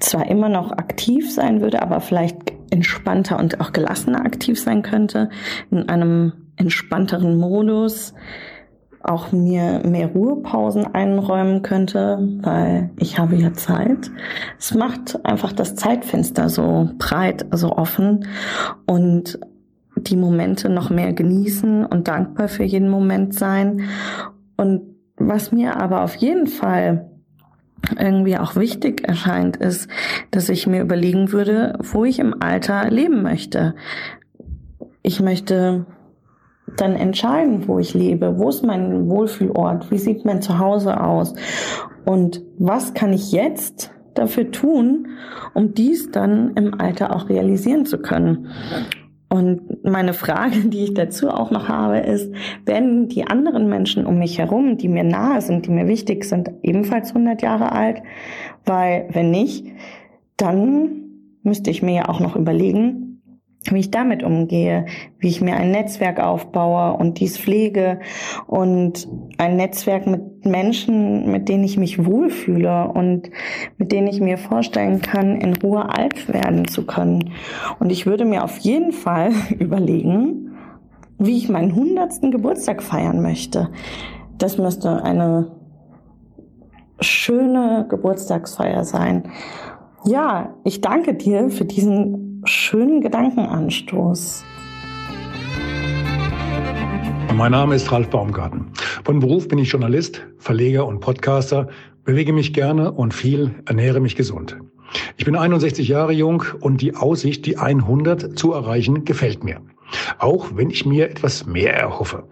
zwar 0.00 0.28
immer 0.28 0.48
noch 0.48 0.72
aktiv 0.72 1.32
sein 1.32 1.60
würde, 1.60 1.82
aber 1.82 2.00
vielleicht 2.00 2.36
entspannter 2.70 3.38
und 3.38 3.60
auch 3.60 3.72
gelassener 3.72 4.24
aktiv 4.24 4.60
sein 4.60 4.82
könnte, 4.82 5.30
in 5.70 5.88
einem 5.88 6.32
entspannteren 6.56 7.36
Modus 7.36 8.14
auch 9.02 9.32
mir 9.32 9.80
mehr 9.84 10.08
Ruhepausen 10.08 10.94
einräumen 10.94 11.62
könnte, 11.62 12.18
weil 12.42 12.90
ich 12.98 13.18
habe 13.18 13.36
ja 13.36 13.52
Zeit. 13.54 14.10
Es 14.58 14.74
macht 14.74 15.24
einfach 15.24 15.52
das 15.52 15.74
Zeitfenster 15.74 16.50
so 16.50 16.90
breit, 16.98 17.46
so 17.50 17.72
offen 17.72 18.26
und 18.86 19.40
die 19.96 20.16
Momente 20.16 20.68
noch 20.68 20.90
mehr 20.90 21.12
genießen 21.12 21.84
und 21.86 22.08
dankbar 22.08 22.48
für 22.48 22.64
jeden 22.64 22.90
Moment 22.90 23.34
sein. 23.34 23.82
Und 24.56 24.82
was 25.16 25.52
mir 25.52 25.80
aber 25.80 26.02
auf 26.02 26.16
jeden 26.16 26.46
Fall 26.46 27.09
irgendwie 27.98 28.38
auch 28.38 28.56
wichtig 28.56 29.06
erscheint, 29.06 29.56
ist, 29.56 29.88
dass 30.30 30.48
ich 30.48 30.66
mir 30.66 30.82
überlegen 30.82 31.32
würde, 31.32 31.78
wo 31.80 32.04
ich 32.04 32.18
im 32.18 32.40
Alter 32.40 32.90
leben 32.90 33.22
möchte. 33.22 33.74
Ich 35.02 35.20
möchte 35.20 35.86
dann 36.76 36.94
entscheiden, 36.94 37.66
wo 37.66 37.78
ich 37.78 37.94
lebe, 37.94 38.38
wo 38.38 38.48
ist 38.48 38.64
mein 38.64 39.08
Wohlfühlort, 39.08 39.90
wie 39.90 39.98
sieht 39.98 40.24
mein 40.24 40.42
Zuhause 40.42 41.00
aus. 41.00 41.34
Und 42.04 42.42
was 42.58 42.94
kann 42.94 43.12
ich 43.12 43.32
jetzt 43.32 43.90
dafür 44.14 44.50
tun, 44.50 45.08
um 45.54 45.74
dies 45.74 46.10
dann 46.10 46.54
im 46.54 46.80
Alter 46.80 47.14
auch 47.14 47.28
realisieren 47.28 47.86
zu 47.86 47.98
können? 47.98 48.48
Und 49.32 49.84
meine 49.84 50.12
Frage, 50.12 50.58
die 50.64 50.84
ich 50.84 50.94
dazu 50.94 51.30
auch 51.30 51.50
noch 51.50 51.68
habe, 51.68 51.98
ist, 51.98 52.32
werden 52.66 53.08
die 53.08 53.26
anderen 53.26 53.68
Menschen 53.68 54.04
um 54.04 54.18
mich 54.18 54.38
herum, 54.38 54.76
die 54.76 54.88
mir 54.88 55.04
nahe 55.04 55.40
sind, 55.40 55.66
die 55.66 55.70
mir 55.70 55.86
wichtig 55.86 56.24
sind, 56.24 56.50
ebenfalls 56.62 57.10
100 57.10 57.40
Jahre 57.40 57.72
alt? 57.72 58.02
Weil 58.66 59.08
wenn 59.12 59.30
nicht, 59.30 59.66
dann 60.36 61.04
müsste 61.42 61.70
ich 61.70 61.82
mir 61.82 61.94
ja 61.94 62.08
auch 62.08 62.20
noch 62.20 62.36
überlegen, 62.36 63.09
wie 63.64 63.80
ich 63.80 63.90
damit 63.90 64.22
umgehe, 64.22 64.86
wie 65.18 65.28
ich 65.28 65.42
mir 65.42 65.54
ein 65.54 65.70
Netzwerk 65.70 66.18
aufbaue 66.18 66.96
und 66.96 67.20
dies 67.20 67.36
pflege 67.36 68.00
und 68.46 69.06
ein 69.36 69.56
Netzwerk 69.56 70.06
mit 70.06 70.46
Menschen, 70.46 71.30
mit 71.30 71.48
denen 71.48 71.64
ich 71.64 71.76
mich 71.76 72.04
wohlfühle 72.06 72.88
und 72.88 73.30
mit 73.76 73.92
denen 73.92 74.06
ich 74.06 74.20
mir 74.20 74.38
vorstellen 74.38 75.02
kann, 75.02 75.36
in 75.36 75.54
Ruhe 75.54 75.90
alt 75.90 76.32
werden 76.32 76.68
zu 76.68 76.86
können. 76.86 77.32
Und 77.78 77.92
ich 77.92 78.06
würde 78.06 78.24
mir 78.24 78.44
auf 78.44 78.58
jeden 78.58 78.92
Fall 78.92 79.32
überlegen, 79.58 80.56
wie 81.18 81.36
ich 81.36 81.50
meinen 81.50 81.74
hundertsten 81.74 82.30
Geburtstag 82.30 82.82
feiern 82.82 83.20
möchte. 83.20 83.68
Das 84.38 84.56
müsste 84.56 85.02
eine 85.02 85.52
schöne 87.00 87.86
Geburtstagsfeier 87.90 88.84
sein. 88.84 89.24
Ja, 90.06 90.54
ich 90.64 90.80
danke 90.80 91.12
dir 91.12 91.50
für 91.50 91.66
diesen 91.66 92.29
schönen 92.44 93.00
Gedankenanstoß. 93.00 94.44
Mein 97.34 97.52
Name 97.52 97.74
ist 97.74 97.90
Ralf 97.90 98.08
Baumgarten. 98.10 98.66
Von 99.04 99.20
Beruf 99.20 99.48
bin 99.48 99.58
ich 99.58 99.70
Journalist, 99.70 100.26
Verleger 100.38 100.86
und 100.86 101.00
Podcaster, 101.00 101.68
bewege 102.04 102.32
mich 102.32 102.52
gerne 102.52 102.92
und 102.92 103.14
viel, 103.14 103.54
ernähre 103.66 104.00
mich 104.00 104.16
gesund. 104.16 104.58
Ich 105.16 105.24
bin 105.24 105.36
61 105.36 105.88
Jahre 105.88 106.12
jung 106.12 106.42
und 106.60 106.80
die 106.80 106.96
Aussicht, 106.96 107.46
die 107.46 107.56
100 107.56 108.38
zu 108.38 108.52
erreichen, 108.52 109.04
gefällt 109.04 109.44
mir. 109.44 109.60
Auch 110.18 110.50
wenn 110.54 110.70
ich 110.70 110.86
mir 110.86 111.08
etwas 111.10 111.46
mehr 111.46 111.74
erhoffe. 111.74 112.24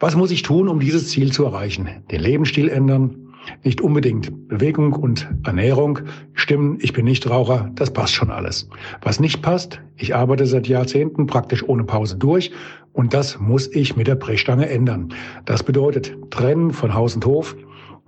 Was 0.00 0.16
muss 0.16 0.30
ich 0.30 0.42
tun, 0.42 0.68
um 0.68 0.80
dieses 0.80 1.08
Ziel 1.08 1.32
zu 1.32 1.44
erreichen? 1.44 1.88
Den 2.10 2.20
Lebensstil 2.20 2.68
ändern, 2.68 3.21
nicht 3.64 3.80
unbedingt 3.80 4.48
Bewegung 4.48 4.92
und 4.92 5.28
Ernährung 5.44 6.00
stimmen. 6.34 6.78
Ich 6.80 6.92
bin 6.92 7.04
nicht 7.04 7.28
Raucher. 7.28 7.70
Das 7.74 7.92
passt 7.92 8.14
schon 8.14 8.30
alles. 8.30 8.68
Was 9.02 9.20
nicht 9.20 9.42
passt, 9.42 9.80
ich 9.96 10.14
arbeite 10.14 10.46
seit 10.46 10.68
Jahrzehnten 10.68 11.26
praktisch 11.26 11.62
ohne 11.66 11.84
Pause 11.84 12.16
durch 12.16 12.50
und 12.92 13.14
das 13.14 13.38
muss 13.38 13.72
ich 13.74 13.96
mit 13.96 14.06
der 14.06 14.16
Brechstange 14.16 14.68
ändern. 14.68 15.14
Das 15.44 15.62
bedeutet 15.62 16.16
trennen 16.30 16.72
von 16.72 16.94
Haus 16.94 17.14
und 17.14 17.24
Hof, 17.24 17.56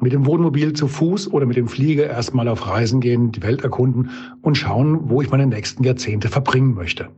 mit 0.00 0.12
dem 0.12 0.26
Wohnmobil 0.26 0.72
zu 0.72 0.88
Fuß 0.88 1.32
oder 1.32 1.46
mit 1.46 1.56
dem 1.56 1.68
Flieger 1.68 2.06
erstmal 2.06 2.48
auf 2.48 2.66
Reisen 2.68 3.00
gehen, 3.00 3.32
die 3.32 3.42
Welt 3.42 3.62
erkunden 3.62 4.10
und 4.42 4.56
schauen, 4.56 5.08
wo 5.08 5.22
ich 5.22 5.30
meine 5.30 5.46
nächsten 5.46 5.84
Jahrzehnte 5.84 6.28
verbringen 6.28 6.74
möchte. 6.74 7.08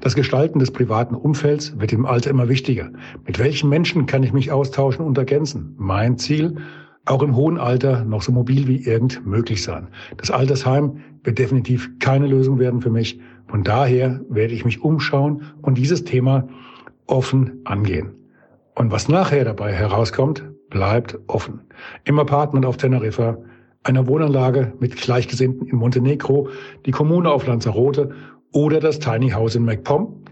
Das 0.00 0.14
Gestalten 0.14 0.58
des 0.58 0.70
privaten 0.70 1.14
Umfelds 1.14 1.78
wird 1.78 1.92
im 1.92 2.06
Alter 2.06 2.30
immer 2.30 2.48
wichtiger. 2.48 2.90
Mit 3.26 3.38
welchen 3.38 3.68
Menschen 3.68 4.06
kann 4.06 4.22
ich 4.22 4.32
mich 4.32 4.50
austauschen 4.50 5.04
und 5.04 5.18
ergänzen? 5.18 5.74
Mein 5.76 6.18
Ziel, 6.18 6.56
auch 7.06 7.22
im 7.22 7.34
hohen 7.36 7.58
Alter 7.58 8.04
noch 8.04 8.22
so 8.22 8.32
mobil 8.32 8.66
wie 8.66 8.84
irgend 8.84 9.24
möglich 9.24 9.62
sein. 9.62 9.88
Das 10.16 10.30
Altersheim 10.30 11.00
wird 11.22 11.38
definitiv 11.38 11.90
keine 11.98 12.26
Lösung 12.26 12.58
werden 12.58 12.82
für 12.82 12.90
mich. 12.90 13.18
Von 13.46 13.62
daher 13.62 14.20
werde 14.28 14.54
ich 14.54 14.64
mich 14.64 14.82
umschauen 14.82 15.42
und 15.62 15.78
dieses 15.78 16.04
Thema 16.04 16.48
offen 17.06 17.60
angehen. 17.64 18.10
Und 18.74 18.90
was 18.90 19.08
nachher 19.08 19.44
dabei 19.44 19.72
herauskommt, 19.72 20.44
bleibt 20.68 21.18
offen. 21.28 21.60
Im 22.04 22.18
Apartment 22.18 22.66
auf 22.66 22.76
Teneriffa, 22.76 23.38
einer 23.84 24.06
Wohnanlage 24.08 24.72
mit 24.80 24.96
Gleichgesinnten 24.96 25.68
in 25.68 25.76
Montenegro, 25.76 26.48
die 26.84 26.90
Kommune 26.90 27.30
auf 27.30 27.46
Lanzarote 27.46 28.10
oder 28.52 28.80
das 28.80 28.98
Tiny 28.98 29.30
House 29.30 29.54
in 29.54 29.64
MacPom? 29.64 30.24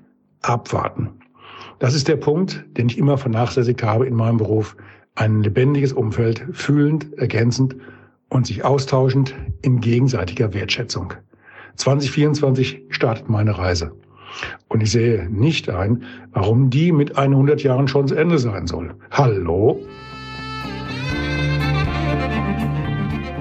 Abwarten. 0.42 1.10
Das 1.78 1.94
ist 1.94 2.08
der 2.08 2.16
Punkt, 2.16 2.64
den 2.76 2.88
ich 2.88 2.98
immer 2.98 3.16
vernachlässigt 3.16 3.82
habe 3.82 4.06
in 4.06 4.14
meinem 4.14 4.36
Beruf 4.36 4.76
ein 5.16 5.42
lebendiges 5.42 5.92
Umfeld, 5.92 6.44
fühlend, 6.52 7.16
ergänzend 7.18 7.76
und 8.30 8.46
sich 8.46 8.64
austauschend 8.64 9.34
in 9.62 9.80
gegenseitiger 9.80 10.52
Wertschätzung. 10.52 11.12
2024 11.76 12.82
startet 12.88 13.28
meine 13.28 13.56
Reise. 13.56 13.92
Und 14.68 14.82
ich 14.82 14.90
sehe 14.90 15.28
nicht 15.30 15.70
ein, 15.70 16.02
warum 16.32 16.68
die 16.68 16.90
mit 16.90 17.16
100 17.16 17.62
Jahren 17.62 17.86
schon 17.86 18.08
zu 18.08 18.16
Ende 18.16 18.38
sein 18.38 18.66
soll. 18.66 18.92
Hallo? 19.12 19.80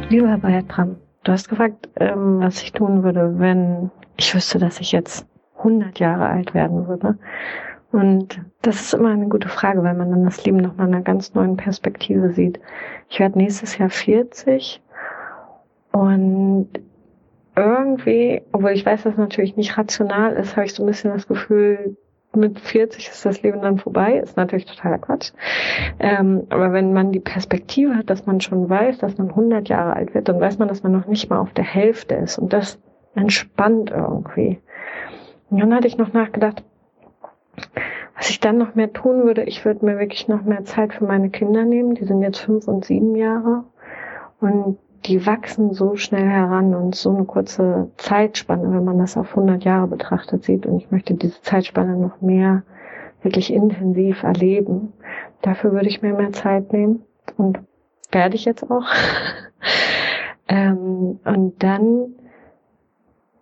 Lieber 0.10 0.28
Herr 0.28 0.38
Bertram, 0.38 0.98
du 1.24 1.32
hast 1.32 1.50
gefragt, 1.50 1.90
ähm, 1.96 2.40
was 2.40 2.62
ich 2.62 2.72
tun 2.74 3.02
würde, 3.02 3.34
wenn 3.40 3.90
ich 4.18 4.36
wüsste, 4.36 4.60
dass 4.60 4.80
ich 4.80 4.92
jetzt 4.92 5.26
100 5.58 5.98
Jahre 5.98 6.28
alt 6.28 6.54
werden 6.54 6.88
würde. 6.88 7.18
Und 7.94 8.42
das 8.64 8.82
ist 8.82 8.94
immer 8.96 9.12
eine 9.12 9.28
gute 9.28 9.50
Frage, 9.50 9.84
weil 9.84 9.94
man 9.94 10.10
dann 10.10 10.24
das 10.24 10.44
Leben 10.44 10.58
nochmal 10.58 10.88
in 10.88 10.96
einer 10.96 11.04
ganz 11.04 11.36
neuen 11.36 11.58
Perspektive 11.58 12.32
sieht. 12.32 12.60
Ich 13.08 13.20
werde 13.20 13.38
nächstes 13.38 13.78
Jahr 13.78 13.92
40 13.92 14.82
und 15.92 16.70
irgendwie, 17.56 18.42
obwohl 18.52 18.72
ich 18.72 18.84
weiß, 18.84 19.04
dass 19.04 19.14
es 19.14 19.20
natürlich 19.20 19.58
nicht 19.58 19.78
rational 19.78 20.34
ist, 20.34 20.56
habe 20.56 20.66
ich 20.66 20.74
so 20.74 20.82
ein 20.82 20.88
bisschen 20.88 21.12
das 21.12 21.28
Gefühl, 21.28 21.96
mit 22.36 22.60
40 22.60 23.10
ist 23.10 23.26
das 23.28 23.44
Leben 23.44 23.62
dann 23.62 23.78
vorbei, 23.78 24.18
ist 24.18 24.38
natürlich 24.38 24.66
totaler 24.66 24.98
Quatsch. 24.98 25.32
Ähm, 26.00 26.48
aber 26.50 26.74
wenn 26.74 26.94
man 26.94 27.12
die 27.12 27.20
Perspektive 27.20 27.96
hat, 27.96 28.10
dass 28.10 28.26
man 28.26 28.42
schon 28.42 28.68
weiß, 28.68 28.98
dass 28.98 29.20
man 29.20 29.30
100 29.30 29.70
Jahre 29.70 29.96
alt 29.96 30.16
wird, 30.16 30.30
dann 30.30 30.42
weiß 30.42 30.58
man, 30.58 30.68
dass 30.68 30.82
man 30.82 30.94
noch 30.94 31.06
nicht 31.06 31.30
mal 31.30 31.38
auf 31.38 31.54
der 31.54 31.64
Hälfte 31.64 32.16
ist 32.16 32.40
und 32.40 32.54
das 32.54 32.80
entspannt 33.14 33.92
irgendwie. 33.92 34.60
Und 35.52 35.60
dann 35.60 35.76
hatte 35.76 35.86
ich 35.86 36.00
noch 36.00 36.12
nachgedacht, 36.12 36.64
was 38.16 38.30
ich 38.30 38.40
dann 38.40 38.58
noch 38.58 38.76
mehr 38.76 38.92
tun 38.94 39.24
würde, 39.24 39.44
ich 39.44 39.66
würde 39.66 39.86
mir 39.86 40.00
wirklich 40.00 40.28
noch 40.28 40.44
mehr 40.44 40.64
Zeit 40.66 40.94
für 40.94 41.06
meine 41.06 41.30
Kinder 41.30 41.66
nehmen. 41.66 41.96
Die 41.96 42.06
sind 42.06 42.22
jetzt 42.22 42.40
fünf 42.40 42.68
und 42.68 42.86
sieben 42.86 43.16
Jahre 43.16 43.64
und 44.40 44.78
die 45.06 45.26
wachsen 45.26 45.74
so 45.74 45.96
schnell 45.96 46.28
heran 46.28 46.74
und 46.74 46.96
so 46.96 47.14
eine 47.14 47.26
kurze 47.26 47.90
Zeitspanne, 47.98 48.72
wenn 48.72 48.86
man 48.86 48.98
das 48.98 49.18
auf 49.18 49.32
100 49.32 49.64
Jahre 49.64 49.88
betrachtet 49.88 50.44
sieht. 50.44 50.66
Und 50.66 50.78
ich 50.78 50.92
möchte 50.92 51.14
diese 51.14 51.42
Zeitspanne 51.42 51.98
noch 51.98 52.22
mehr 52.22 52.64
wirklich 53.22 53.52
intensiv 53.52 54.24
erleben. 54.24 54.94
Dafür 55.42 55.74
würde 55.74 55.88
ich 55.88 56.02
mir 56.02 56.14
mehr 56.14 56.32
Zeit 56.32 56.72
nehmen 56.72 57.04
und 57.38 57.60
werde 58.12 58.36
ich 58.36 58.46
jetzt 58.46 58.70
auch. 58.70 58.86
ähm, 60.48 61.20
und 61.26 61.62
dann 61.62 62.16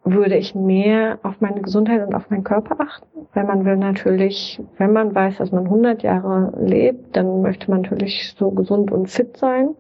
würde 0.04 0.36
ich 0.36 0.56
mehr 0.56 1.20
auf 1.24 1.42
meine 1.42 1.62
Gesundheit 1.62 2.06
und 2.06 2.16
auf 2.16 2.30
meinen 2.30 2.44
Körper 2.44 2.78
achten, 2.80 3.28
weil 3.34 3.46
man 3.46 3.66
will 3.66 3.78
natürlich, 3.78 4.62
wenn 4.78 4.94
man 4.94 5.14
weiß, 5.14 5.38
dass 5.38 5.52
man 5.52 5.66
100 5.66 6.02
Jahre 6.02 6.54
lebt, 6.60 7.16
dann 7.16 7.42
möchte 7.42 7.70
man 7.70 7.82
natürlich 7.82 8.34
so 8.38 8.52
gesund 8.52 8.92
und 8.92 9.10
fit 9.10 9.38
sein. 9.38 9.76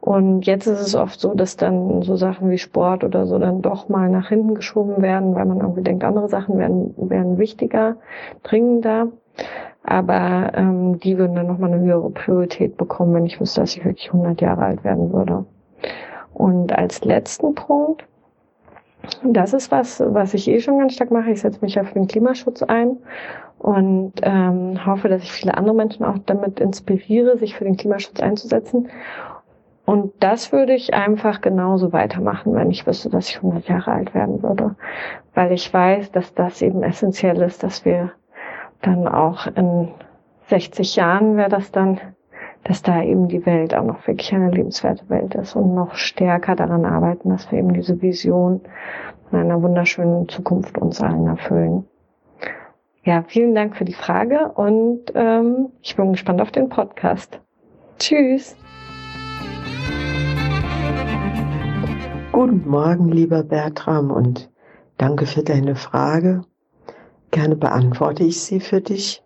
Und 0.00 0.44
jetzt 0.44 0.66
ist 0.66 0.80
es 0.80 0.94
oft 0.94 1.18
so, 1.18 1.34
dass 1.34 1.56
dann 1.56 2.02
so 2.02 2.16
Sachen 2.16 2.50
wie 2.50 2.58
Sport 2.58 3.04
oder 3.04 3.26
so 3.26 3.38
dann 3.38 3.62
doch 3.62 3.88
mal 3.88 4.10
nach 4.10 4.28
hinten 4.28 4.54
geschoben 4.54 5.00
werden, 5.00 5.34
weil 5.34 5.46
man 5.46 5.60
irgendwie 5.60 5.82
denkt, 5.82 6.04
andere 6.04 6.28
Sachen 6.28 6.58
werden, 6.58 6.94
werden 6.98 7.38
wichtiger, 7.38 7.96
dringender. 8.42 9.08
Aber 9.82 10.52
ähm, 10.54 10.98
die 11.00 11.16
würden 11.16 11.36
dann 11.36 11.46
nochmal 11.46 11.72
eine 11.72 11.82
höhere 11.82 12.10
Priorität 12.10 12.76
bekommen, 12.76 13.14
wenn 13.14 13.26
ich 13.26 13.40
wüsste, 13.40 13.62
dass 13.62 13.76
ich 13.76 13.84
wirklich 13.84 14.12
100 14.12 14.40
Jahre 14.40 14.62
alt 14.62 14.84
werden 14.84 15.12
würde. 15.12 15.46
Und 16.34 16.76
als 16.76 17.04
letzten 17.04 17.54
Punkt 17.54 18.04
das 19.22 19.52
ist 19.52 19.70
was, 19.70 20.02
was 20.06 20.34
ich 20.34 20.48
eh 20.48 20.60
schon 20.60 20.78
ganz 20.78 20.94
stark 20.94 21.10
mache. 21.10 21.30
Ich 21.30 21.40
setze 21.40 21.60
mich 21.62 21.74
ja 21.74 21.84
für 21.84 21.94
den 21.94 22.06
Klimaschutz 22.06 22.62
ein 22.62 22.98
und 23.58 24.12
ähm, 24.22 24.84
hoffe, 24.84 25.08
dass 25.08 25.22
ich 25.22 25.32
viele 25.32 25.56
andere 25.56 25.74
Menschen 25.74 26.04
auch 26.04 26.18
damit 26.26 26.60
inspiriere, 26.60 27.38
sich 27.38 27.54
für 27.54 27.64
den 27.64 27.76
Klimaschutz 27.76 28.20
einzusetzen. 28.20 28.88
Und 29.86 30.12
das 30.20 30.50
würde 30.52 30.74
ich 30.74 30.94
einfach 30.94 31.40
genauso 31.40 31.92
weitermachen, 31.92 32.54
wenn 32.54 32.70
ich 32.70 32.86
wüsste, 32.86 33.10
dass 33.10 33.28
ich 33.28 33.36
100 33.36 33.68
Jahre 33.68 33.92
alt 33.92 34.14
werden 34.14 34.42
würde. 34.42 34.76
Weil 35.34 35.52
ich 35.52 35.72
weiß, 35.72 36.10
dass 36.12 36.34
das 36.34 36.62
eben 36.62 36.82
essentiell 36.82 37.42
ist, 37.42 37.62
dass 37.62 37.84
wir 37.84 38.12
dann 38.80 39.06
auch 39.06 39.46
in 39.46 39.88
60 40.48 40.96
Jahren 40.96 41.36
wäre 41.36 41.48
das 41.50 41.70
dann 41.70 42.00
dass 42.64 42.82
da 42.82 43.02
eben 43.02 43.28
die 43.28 43.44
Welt 43.46 43.74
auch 43.74 43.84
noch 43.84 44.06
wirklich 44.06 44.34
eine 44.34 44.50
lebenswerte 44.50 45.08
Welt 45.08 45.34
ist 45.34 45.54
und 45.54 45.74
noch 45.74 45.94
stärker 45.94 46.56
daran 46.56 46.84
arbeiten, 46.84 47.30
dass 47.30 47.50
wir 47.52 47.58
eben 47.58 47.74
diese 47.74 48.00
Vision 48.00 48.60
von 49.30 49.38
einer 49.38 49.62
wunderschönen 49.62 50.28
Zukunft 50.28 50.78
uns 50.78 51.00
allen 51.00 51.26
erfüllen. 51.26 51.84
Ja, 53.04 53.22
vielen 53.26 53.54
Dank 53.54 53.76
für 53.76 53.84
die 53.84 53.92
Frage 53.92 54.52
und 54.54 55.12
ähm, 55.14 55.68
ich 55.82 55.94
bin 55.94 56.12
gespannt 56.12 56.40
auf 56.40 56.50
den 56.50 56.70
Podcast. 56.70 57.38
Tschüss. 57.98 58.56
Guten 62.32 62.66
Morgen, 62.66 63.10
lieber 63.10 63.42
Bertram, 63.42 64.10
und 64.10 64.50
danke 64.96 65.26
für 65.26 65.42
deine 65.42 65.76
Frage. 65.76 66.44
Gerne 67.30 67.56
beantworte 67.56 68.24
ich 68.24 68.40
sie 68.40 68.60
für 68.60 68.80
dich. 68.80 69.23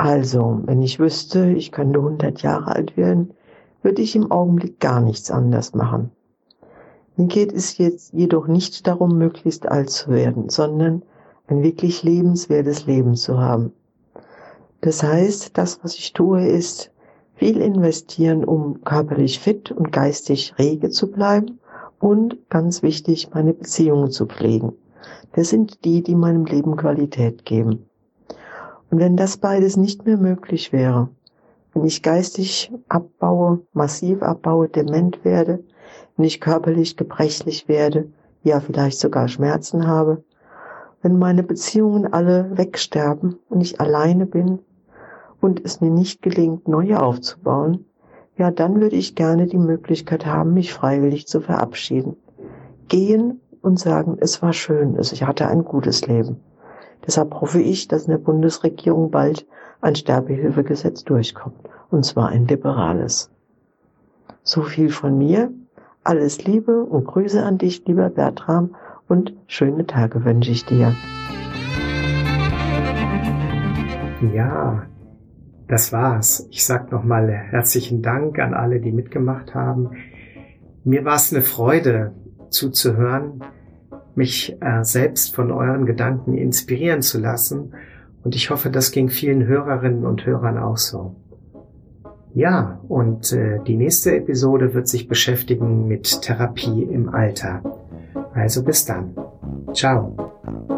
Also, 0.00 0.60
wenn 0.62 0.80
ich 0.80 1.00
wüsste, 1.00 1.50
ich 1.50 1.72
könnte 1.72 1.98
100 1.98 2.40
Jahre 2.42 2.68
alt 2.76 2.96
werden, 2.96 3.34
würde 3.82 4.00
ich 4.00 4.14
im 4.14 4.30
Augenblick 4.30 4.78
gar 4.78 5.00
nichts 5.00 5.28
anders 5.28 5.74
machen. 5.74 6.12
Mir 7.16 7.26
geht 7.26 7.52
es 7.52 7.78
jetzt 7.78 8.12
jedoch 8.12 8.46
nicht 8.46 8.86
darum, 8.86 9.18
möglichst 9.18 9.66
alt 9.66 9.90
zu 9.90 10.10
werden, 10.10 10.50
sondern 10.50 11.02
ein 11.48 11.64
wirklich 11.64 12.04
lebenswertes 12.04 12.86
Leben 12.86 13.16
zu 13.16 13.40
haben. 13.40 13.72
Das 14.82 15.02
heißt, 15.02 15.58
das, 15.58 15.80
was 15.82 15.96
ich 15.96 16.12
tue, 16.12 16.46
ist 16.46 16.92
viel 17.34 17.60
investieren, 17.60 18.44
um 18.44 18.84
körperlich 18.84 19.40
fit 19.40 19.72
und 19.72 19.90
geistig 19.90 20.54
rege 20.60 20.90
zu 20.90 21.10
bleiben 21.10 21.58
und 21.98 22.48
ganz 22.50 22.84
wichtig, 22.84 23.30
meine 23.34 23.52
Beziehungen 23.52 24.12
zu 24.12 24.26
pflegen. 24.26 24.74
Das 25.32 25.48
sind 25.48 25.84
die, 25.84 26.04
die 26.04 26.14
meinem 26.14 26.44
Leben 26.44 26.76
Qualität 26.76 27.44
geben. 27.44 27.87
Und 28.90 28.98
wenn 28.98 29.16
das 29.16 29.36
beides 29.36 29.76
nicht 29.76 30.06
mehr 30.06 30.16
möglich 30.16 30.72
wäre, 30.72 31.08
wenn 31.74 31.84
ich 31.84 32.02
geistig 32.02 32.72
abbaue, 32.88 33.60
massiv 33.72 34.22
abbaue, 34.22 34.68
dement 34.68 35.24
werde, 35.24 35.62
wenn 36.16 36.24
ich 36.24 36.40
körperlich 36.40 36.96
gebrechlich 36.96 37.68
werde, 37.68 38.10
ja 38.42 38.60
vielleicht 38.60 38.98
sogar 38.98 39.28
Schmerzen 39.28 39.86
habe, 39.86 40.24
wenn 41.02 41.18
meine 41.18 41.42
Beziehungen 41.42 42.12
alle 42.12 42.56
wegsterben 42.56 43.38
und 43.48 43.60
ich 43.60 43.80
alleine 43.80 44.26
bin 44.26 44.58
und 45.40 45.64
es 45.64 45.80
mir 45.80 45.90
nicht 45.90 46.22
gelingt, 46.22 46.66
neue 46.66 47.00
aufzubauen, 47.00 47.84
ja, 48.36 48.50
dann 48.50 48.80
würde 48.80 48.96
ich 48.96 49.14
gerne 49.14 49.46
die 49.46 49.58
Möglichkeit 49.58 50.24
haben, 50.26 50.54
mich 50.54 50.72
freiwillig 50.72 51.26
zu 51.26 51.40
verabschieden. 51.40 52.16
Gehen 52.88 53.40
und 53.62 53.78
sagen, 53.78 54.16
es 54.20 54.40
war 54.42 54.52
schön, 54.52 54.96
ich 54.98 55.24
hatte 55.24 55.48
ein 55.48 55.64
gutes 55.64 56.06
Leben. 56.06 56.40
Deshalb 57.06 57.34
hoffe 57.40 57.60
ich, 57.60 57.88
dass 57.88 58.04
in 58.04 58.10
der 58.10 58.18
Bundesregierung 58.18 59.10
bald 59.10 59.46
ein 59.80 59.94
Sterbehilfegesetz 59.94 61.04
durchkommt, 61.04 61.68
und 61.90 62.04
zwar 62.04 62.28
ein 62.28 62.46
liberales. 62.46 63.30
So 64.42 64.62
viel 64.62 64.90
von 64.90 65.16
mir. 65.16 65.50
Alles 66.04 66.44
Liebe 66.44 66.84
und 66.84 67.06
Grüße 67.06 67.42
an 67.42 67.58
dich, 67.58 67.84
lieber 67.86 68.08
Bertram, 68.08 68.74
und 69.08 69.34
schöne 69.46 69.86
Tage 69.86 70.24
wünsche 70.24 70.50
ich 70.50 70.64
dir. 70.64 70.94
Ja, 74.34 74.86
das 75.68 75.92
war's. 75.92 76.48
Ich 76.50 76.64
sag 76.64 76.90
nochmal 76.90 77.28
herzlichen 77.30 78.02
Dank 78.02 78.38
an 78.38 78.54
alle, 78.54 78.80
die 78.80 78.90
mitgemacht 78.90 79.54
haben. 79.54 79.90
Mir 80.82 81.04
war 81.04 81.16
es 81.16 81.32
eine 81.32 81.42
Freude 81.42 82.14
zuzuhören, 82.50 83.42
mich 84.18 84.54
äh, 84.60 84.84
selbst 84.84 85.34
von 85.34 85.50
euren 85.50 85.86
Gedanken 85.86 86.36
inspirieren 86.36 87.00
zu 87.00 87.18
lassen. 87.18 87.72
Und 88.22 88.34
ich 88.34 88.50
hoffe, 88.50 88.68
das 88.68 88.92
ging 88.92 89.08
vielen 89.08 89.46
Hörerinnen 89.46 90.04
und 90.04 90.26
Hörern 90.26 90.58
auch 90.58 90.76
so. 90.76 91.16
Ja, 92.34 92.80
und 92.88 93.32
äh, 93.32 93.60
die 93.66 93.76
nächste 93.76 94.14
Episode 94.14 94.74
wird 94.74 94.88
sich 94.88 95.08
beschäftigen 95.08 95.88
mit 95.88 96.20
Therapie 96.20 96.82
im 96.82 97.08
Alter. 97.08 97.62
Also 98.34 98.62
bis 98.62 98.84
dann. 98.84 99.16
Ciao. 99.72 100.77